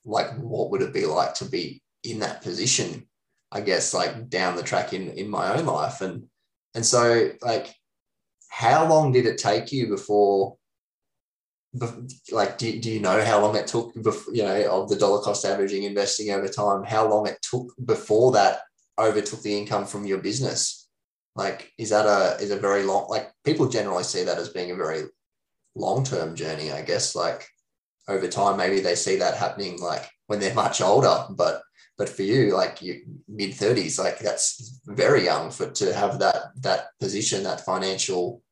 [0.04, 3.06] like what would it be like to be in that position
[3.52, 6.00] i guess like down the track in in my own life?
[6.00, 6.24] And
[6.74, 7.74] and so like
[8.48, 10.56] how long did it take you before
[12.30, 15.22] like do, do you know how long it took before you know of the dollar
[15.22, 16.84] cost averaging investing over time?
[16.84, 18.60] How long it took before that
[18.98, 20.81] overtook the income from your business
[21.34, 24.70] like is that a is a very long like people generally see that as being
[24.70, 25.04] a very
[25.74, 27.48] long term journey i guess like
[28.08, 31.26] over time, maybe they see that happening like when they're much older.
[31.30, 31.62] But
[31.98, 36.52] but for you, like you mid thirties, like that's very young for to have that
[36.60, 38.42] that position, that financial,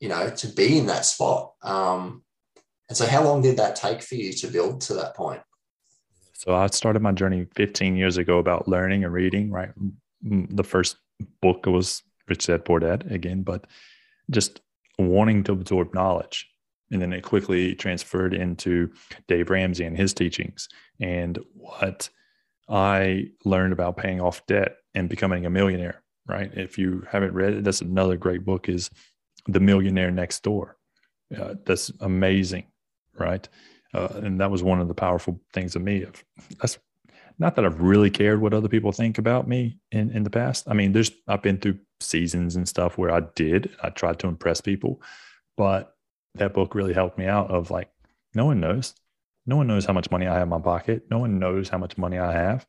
[0.00, 1.52] you know, to be in that spot.
[1.62, 2.22] Um,
[2.88, 5.42] and so, how long did that take for you to build to that point?
[6.34, 9.50] So I started my journey 15 years ago about learning and reading.
[9.50, 9.70] Right,
[10.22, 10.96] the first
[11.42, 13.66] book was Rich Dad Poor Dad again, but
[14.30, 14.60] just
[14.98, 16.50] wanting to absorb knowledge
[16.90, 18.90] and then it quickly transferred into
[19.28, 20.68] Dave Ramsey and his teachings
[21.00, 22.08] and what
[22.68, 26.02] I learned about paying off debt and becoming a millionaire.
[26.26, 26.50] Right.
[26.54, 28.90] If you haven't read it, that's another great book is
[29.48, 30.76] The Millionaire Next Door.
[31.36, 32.66] Uh, that's amazing.
[33.18, 33.48] Right.
[33.92, 36.06] Uh, and that was one of the powerful things of me.
[36.60, 36.78] That's
[37.38, 40.68] not that I've really cared what other people think about me in, in the past.
[40.68, 43.70] I mean, there's I've been through seasons and stuff where I did.
[43.82, 45.00] I tried to impress people,
[45.56, 45.94] but
[46.34, 47.90] that book really helped me out of like,
[48.34, 48.94] no one knows.
[49.46, 51.04] No one knows how much money I have in my pocket.
[51.10, 52.66] No one knows how much money I have.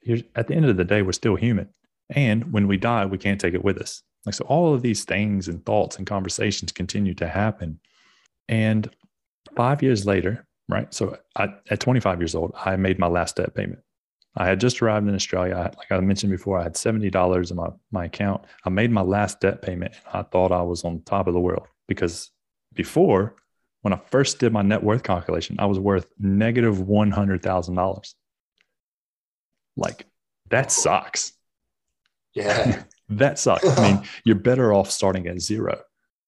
[0.00, 1.68] Here's, at the end of the day, we're still human.
[2.10, 4.02] And when we die, we can't take it with us.
[4.26, 7.80] Like, so all of these things and thoughts and conversations continue to happen.
[8.48, 8.90] And
[9.56, 10.92] five years later, right?
[10.92, 13.80] So I, at 25 years old, I made my last debt payment.
[14.36, 15.54] I had just arrived in Australia.
[15.54, 18.44] I, like I mentioned before, I had $70 in my, my account.
[18.64, 21.40] I made my last debt payment and I thought I was on top of the
[21.40, 22.30] world because
[22.74, 23.36] before,
[23.82, 28.14] when I first did my net worth calculation, I was worth negative $100,000.
[29.76, 30.06] Like,
[30.48, 31.32] that sucks.
[32.34, 32.84] Yeah.
[33.10, 33.66] that sucks.
[33.66, 35.80] I mean, you're better off starting at zero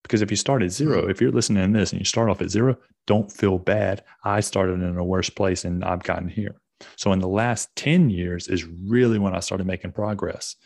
[0.02, 1.10] because if you start at zero, hmm.
[1.10, 2.76] if you're listening to this and you start off at zero,
[3.06, 4.04] don't feel bad.
[4.24, 6.56] I started in a worse place and I've gotten here.
[6.96, 10.56] So in the last 10 years is really when I started making progress,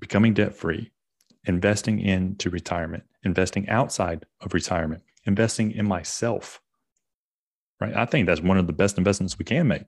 [0.00, 0.90] becoming debt free,
[1.44, 6.60] investing into retirement, investing outside of retirement, investing in myself.
[7.80, 7.94] Right.
[7.94, 9.84] I think that's one of the best investments we can make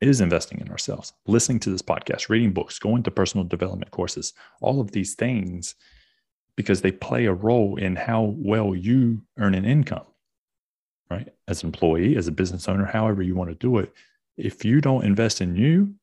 [0.00, 4.32] is investing in ourselves, listening to this podcast, reading books, going to personal development courses,
[4.60, 5.74] all of these things,
[6.56, 10.04] because they play a role in how well you earn an income.
[11.10, 11.28] Right.
[11.48, 13.92] As an employee, as a business owner, however you want to do it.
[14.40, 15.94] If you don't invest in you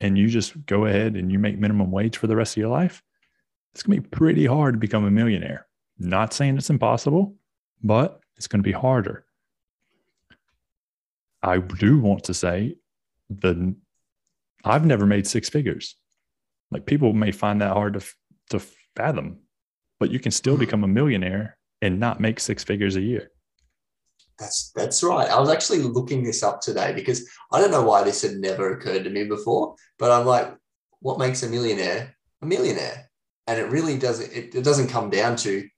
[0.00, 2.70] and you just go ahead and you make minimum wage for the rest of your
[2.70, 3.02] life,
[3.74, 5.66] it's going to be pretty hard to become a millionaire.
[5.98, 7.34] Not saying it's impossible,
[7.82, 9.24] but it's going to be harder.
[11.42, 12.76] I do want to say
[13.28, 13.74] the
[14.64, 15.96] I've never made six figures.
[16.70, 18.06] Like people may find that hard to
[18.50, 18.66] to
[18.96, 19.40] fathom,
[20.00, 23.30] but you can still become a millionaire and not make six figures a year.
[24.38, 25.30] That's that's right.
[25.30, 28.72] I was actually looking this up today because I don't know why this had never
[28.72, 30.52] occurred to me before, but I'm like,
[31.00, 33.10] what makes a millionaire a millionaire?
[33.46, 35.68] And it really doesn't it, it doesn't come down to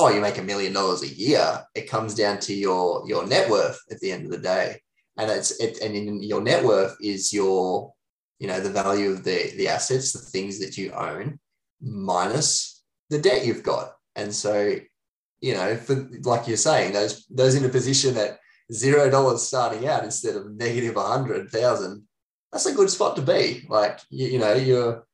[0.00, 1.62] oh, you make a million dollars a year.
[1.74, 4.80] It comes down to your your net worth at the end of the day.
[5.18, 7.92] And it's it and your net worth is your,
[8.38, 11.38] you know, the value of the the assets, the things that you own,
[11.82, 13.92] minus the debt you've got.
[14.16, 14.76] And so
[15.40, 18.38] you know, for like you're saying, those those in a position at
[18.72, 22.06] zero dollars starting out instead of negative a hundred thousand,
[22.52, 23.66] that's a good spot to be.
[23.68, 25.06] Like you, you know, you're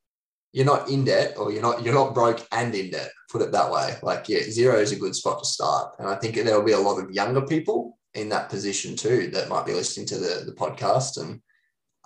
[0.52, 3.10] you're not in debt or you're not you're not broke and in debt.
[3.30, 3.96] Put it that way.
[4.02, 5.94] Like yeah, zero is a good spot to start.
[5.98, 9.28] And I think there will be a lot of younger people in that position too
[9.28, 11.20] that might be listening to the, the podcast.
[11.20, 11.40] And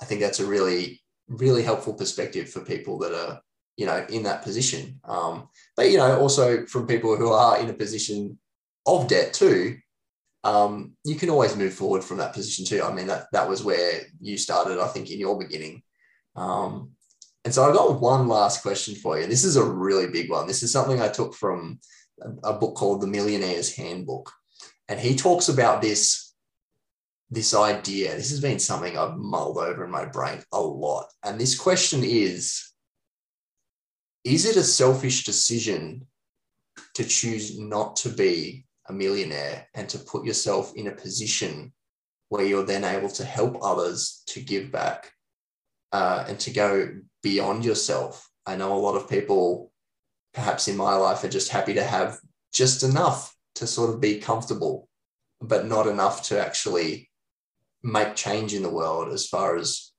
[0.00, 3.40] I think that's a really, really helpful perspective for people that are
[3.80, 5.00] you know, in that position.
[5.04, 8.38] Um, but you know, also from people who are in a position
[8.86, 9.78] of debt too,
[10.44, 12.82] um, you can always move forward from that position too.
[12.82, 15.82] I mean, that that was where you started, I think, in your beginning.
[16.36, 16.90] Um,
[17.42, 19.26] and so I've got one last question for you.
[19.26, 20.46] This is a really big one.
[20.46, 21.80] This is something I took from
[22.20, 24.30] a, a book called The Millionaire's Handbook,
[24.88, 26.34] and he talks about this
[27.30, 28.14] this idea.
[28.14, 31.06] This has been something I've mulled over in my brain a lot.
[31.24, 32.69] And this question is
[34.24, 36.06] is it a selfish decision
[36.94, 41.72] to choose not to be a millionaire and to put yourself in a position
[42.28, 45.12] where you're then able to help others to give back
[45.92, 46.88] uh, and to go
[47.22, 48.28] beyond yourself?
[48.46, 49.72] I know a lot of people,
[50.34, 52.18] perhaps in my life, are just happy to have
[52.52, 54.88] just enough to sort of be comfortable,
[55.40, 57.10] but not enough to actually
[57.82, 59.89] make change in the world as far as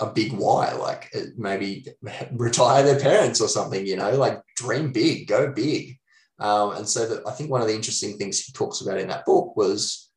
[0.00, 1.86] a big why, like uh, maybe
[2.32, 5.98] retire their parents or something, you know, like dream big, go big.
[6.38, 9.08] Um, and so that I think one of the interesting things he talks about in
[9.08, 10.10] that book was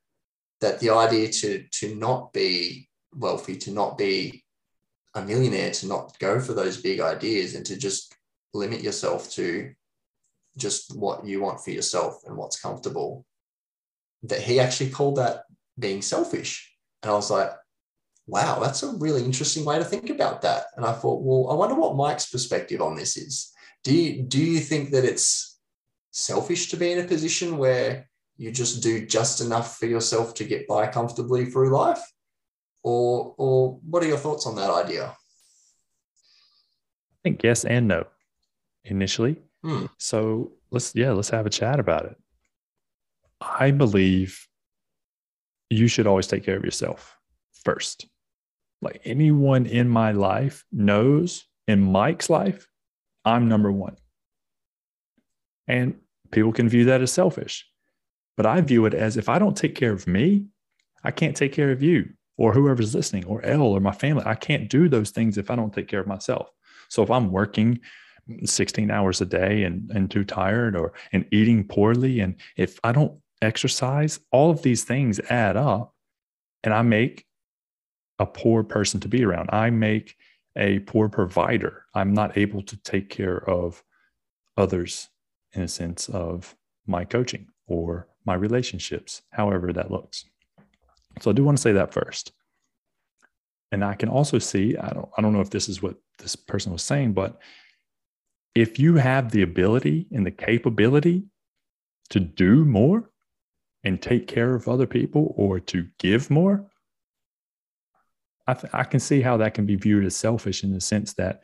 [0.59, 4.43] that the idea to to not be wealthy, to not be
[5.15, 8.15] a millionaire, to not go for those big ideas, and to just
[8.53, 9.71] limit yourself to
[10.57, 13.25] just what you want for yourself and what's comfortable.
[14.23, 15.45] That he actually called that
[15.79, 16.71] being selfish,
[17.01, 17.49] and I was like,
[18.28, 20.65] wow, that's a really interesting way to think about that.
[20.76, 23.51] And I thought, well, I wonder what Mike's perspective on this is.
[23.84, 25.59] Do you do you think that it's
[26.11, 30.43] selfish to be in a position where you just do just enough for yourself to
[30.43, 32.01] get by comfortably through life?
[32.84, 35.07] Or or what are your thoughts on that idea?
[35.07, 35.15] I
[37.24, 38.05] think yes and no
[38.84, 39.38] initially.
[39.63, 39.86] Hmm.
[39.97, 42.17] So let's yeah, let's have a chat about it.
[43.39, 44.47] I believe
[45.69, 47.17] you should always take care of yourself
[47.63, 48.07] first.
[48.82, 52.67] Like anyone in my life knows in Mike's life,
[53.23, 53.95] I'm number one.
[55.67, 55.95] And
[56.32, 57.67] people can view that as selfish.
[58.38, 60.47] But I view it as if I don't take care of me,
[61.03, 64.23] I can't take care of you or whoever's listening or Elle or my family.
[64.25, 66.49] I can't do those things if I don't take care of myself.
[66.89, 67.79] So if I'm working
[68.43, 72.91] 16 hours a day and, and too tired or and eating poorly, and if I
[72.91, 75.93] don't exercise, all of these things add up
[76.64, 77.26] and I make
[78.22, 79.49] a poor person to be around.
[79.52, 80.15] I make
[80.56, 81.85] a poor provider.
[81.95, 83.84] I'm not able to take care of
[84.56, 85.10] others
[85.53, 90.26] in a sense of my coaching or my relationships, however that looks.
[91.19, 92.31] So I do want to say that first.
[93.72, 96.35] And I can also see, I don't, I don't know if this is what this
[96.35, 97.39] person was saying, but
[98.53, 101.23] if you have the ability and the capability
[102.10, 103.10] to do more
[103.84, 106.69] and take care of other people or to give more,
[108.52, 111.14] I, th- I can see how that can be viewed as selfish in the sense
[111.14, 111.41] that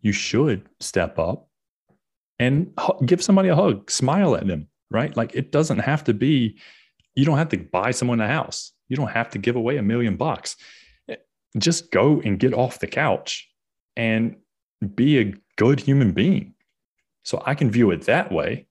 [0.00, 1.48] you should step up
[2.38, 2.72] and
[3.04, 5.14] give somebody a hug, smile at them, right?
[5.14, 6.58] Like it doesn't have to be,
[7.14, 8.72] you don't have to buy someone a house.
[8.88, 10.56] You don't have to give away a million bucks.
[11.10, 11.16] Eh,
[11.58, 13.46] just go and get off the couch
[13.94, 14.36] and
[14.94, 16.54] be a good human being.
[17.24, 18.68] So I can view it that way.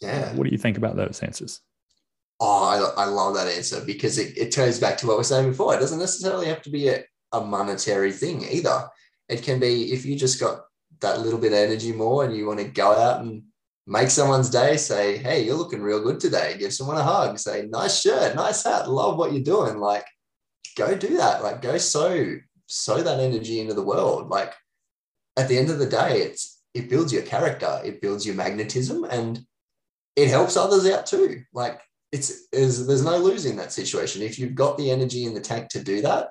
[0.00, 0.32] Yeah.
[0.32, 1.60] What do you think about those answers?
[2.40, 5.24] Oh, I, I love that answer because it, it turns back to what we are
[5.24, 5.74] saying before.
[5.74, 8.88] It doesn't necessarily have to be a, a monetary thing either.
[9.28, 10.64] It can be if you just got
[11.00, 13.44] that little bit of energy more and you want to go out and
[13.86, 16.56] make someone's day, say, hey, you're looking real good today.
[16.58, 19.78] Give someone a hug, say, nice shirt, nice hat, love what you're doing.
[19.78, 20.06] Like,
[20.76, 21.42] go do that.
[21.42, 22.36] Like, go sow
[22.66, 24.28] sow that energy into the world.
[24.28, 24.52] Like
[25.36, 29.04] at the end of the day, it's it builds your character, it builds your magnetism,
[29.04, 29.44] and
[30.16, 31.42] it helps others out too.
[31.52, 31.80] Like
[32.14, 34.22] it's is there's no losing that situation.
[34.22, 36.28] If you've got the energy in the tank to do that,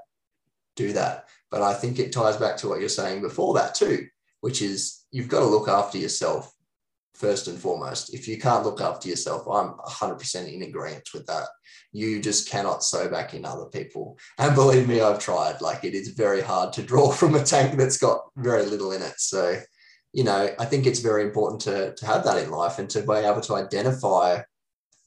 [0.77, 1.25] do that.
[1.51, 4.07] But I think it ties back to what you're saying before that too,
[4.39, 6.53] which is you've got to look after yourself
[7.15, 8.13] first and foremost.
[8.13, 11.47] If you can't look after yourself, I'm 100% in agreement with that.
[11.91, 14.17] You just cannot sow back in other people.
[14.39, 15.59] And believe me, I've tried.
[15.59, 19.01] Like it is very hard to draw from a tank that's got very little in
[19.01, 19.15] it.
[19.17, 19.59] So,
[20.13, 23.01] you know, I think it's very important to, to have that in life and to
[23.01, 24.43] be able to identify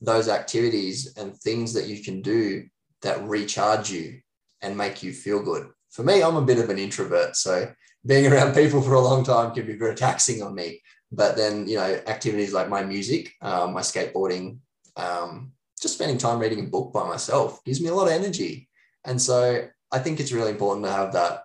[0.00, 2.64] those activities and things that you can do
[3.02, 4.20] that recharge you
[4.62, 5.68] and make you feel good.
[5.90, 7.36] For me, I'm a bit of an introvert.
[7.36, 7.72] So
[8.04, 10.80] being around people for a long time can be very taxing on me.
[11.12, 14.58] But then, you know, activities like my music, um, my skateboarding,
[14.96, 18.68] um, just spending time reading a book by myself gives me a lot of energy.
[19.04, 21.42] And so I think it's really important to have that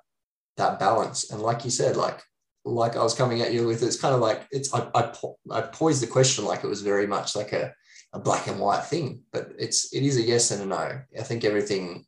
[0.57, 1.31] that balance.
[1.31, 2.21] And like you said, like
[2.65, 5.11] like I was coming at you with, it's kind of like it's I I,
[5.51, 7.73] I poised the question like it was very much like a,
[8.13, 11.01] a black and white thing, but it's it is a yes and a no.
[11.17, 12.05] I think everything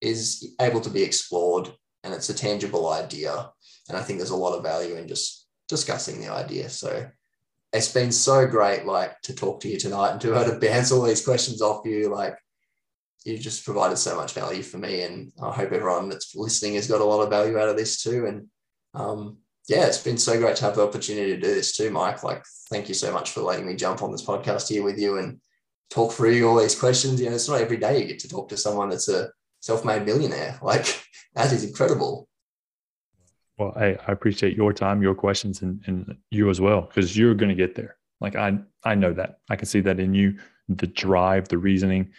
[0.00, 1.72] is able to be explored
[2.02, 3.50] and it's a tangible idea.
[3.88, 6.68] And I think there's a lot of value in just discussing the idea.
[6.68, 7.06] So
[7.72, 10.60] it's been so great, like to talk to you tonight and to be able to
[10.60, 12.08] bounce all these questions off you.
[12.08, 12.36] Like
[13.24, 16.86] you just provided so much value for me, and I hope everyone that's listening has
[16.86, 18.26] got a lot of value out of this too.
[18.26, 18.46] And
[18.94, 19.38] um,
[19.68, 22.22] yeah, it's been so great to have the opportunity to do this too, Mike.
[22.22, 25.18] Like, thank you so much for letting me jump on this podcast here with you
[25.18, 25.40] and
[25.90, 27.20] talk through all these questions.
[27.20, 29.30] You know, it's not every day you get to talk to someone that's a
[29.60, 30.58] self-made millionaire.
[30.62, 31.02] Like
[31.34, 32.28] that is incredible.
[33.58, 37.34] Well, I, I appreciate your time, your questions, and, and you as well, because you're
[37.34, 37.96] going to get there.
[38.20, 39.38] Like I, I know that.
[39.48, 40.38] I can see that in you,
[40.68, 42.12] the drive, the reasoning,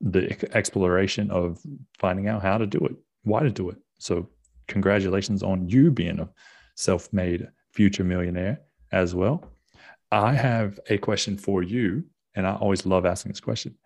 [0.00, 1.60] the exploration of
[1.98, 3.78] finding out how to do it, why to do it.
[3.98, 4.28] So,
[4.68, 6.28] congratulations on you being a
[6.74, 9.44] self-made future millionaire as well.
[10.10, 12.04] I have a question for you,
[12.34, 13.76] and I always love asking this question.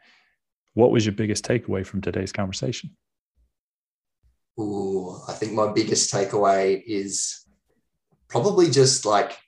[0.74, 2.96] What was your biggest takeaway from today's conversation?
[4.58, 7.44] Ooh, I think my biggest takeaway is
[8.28, 9.38] probably just like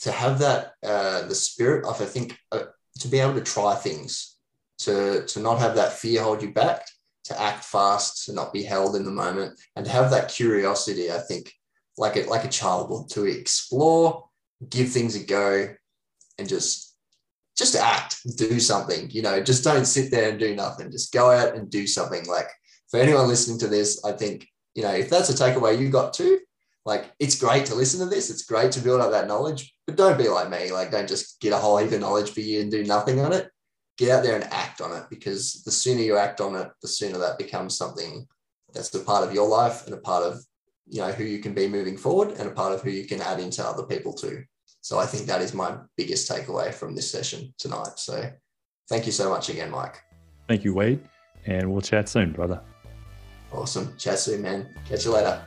[0.00, 2.64] to have that uh, the spirit of I think uh,
[3.00, 4.36] to be able to try things,
[4.78, 6.86] to to not have that fear hold you back,
[7.24, 11.10] to act fast, to not be held in the moment, and to have that curiosity.
[11.10, 11.52] I think
[11.98, 14.28] like a, like a child to explore,
[14.68, 15.74] give things a go,
[16.38, 16.94] and just
[17.56, 19.10] just act, do something.
[19.10, 20.90] You know, just don't sit there and do nothing.
[20.90, 22.26] Just go out and do something.
[22.26, 22.48] Like
[22.90, 26.12] for anyone listening to this, I think, you know, if that's a takeaway you got
[26.12, 26.38] too,
[26.84, 28.30] like it's great to listen to this.
[28.30, 30.70] It's great to build up that knowledge, but don't be like me.
[30.70, 33.32] Like, don't just get a whole heap of knowledge for you and do nothing on
[33.32, 33.50] it.
[33.98, 36.88] Get out there and act on it because the sooner you act on it, the
[36.88, 38.26] sooner that becomes something
[38.72, 40.44] that's a part of your life and a part of,
[40.88, 43.20] you know, who you can be moving forward and a part of who you can
[43.20, 44.44] add into other people too.
[44.80, 47.98] So I think that is my biggest takeaway from this session tonight.
[47.98, 48.30] So
[48.88, 50.00] thank you so much again, Mike.
[50.48, 51.00] Thank you, Wade.
[51.46, 52.60] And we'll chat soon, brother.
[53.52, 53.96] Awesome.
[53.98, 54.74] Chat soon, man.
[54.88, 55.44] Catch you later.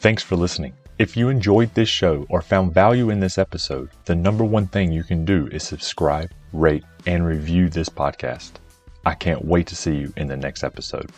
[0.00, 0.72] Thanks for listening.
[0.98, 4.92] If you enjoyed this show or found value in this episode, the number one thing
[4.92, 8.52] you can do is subscribe, rate, and review this podcast.
[9.04, 11.10] I can't wait to see you in the next episode.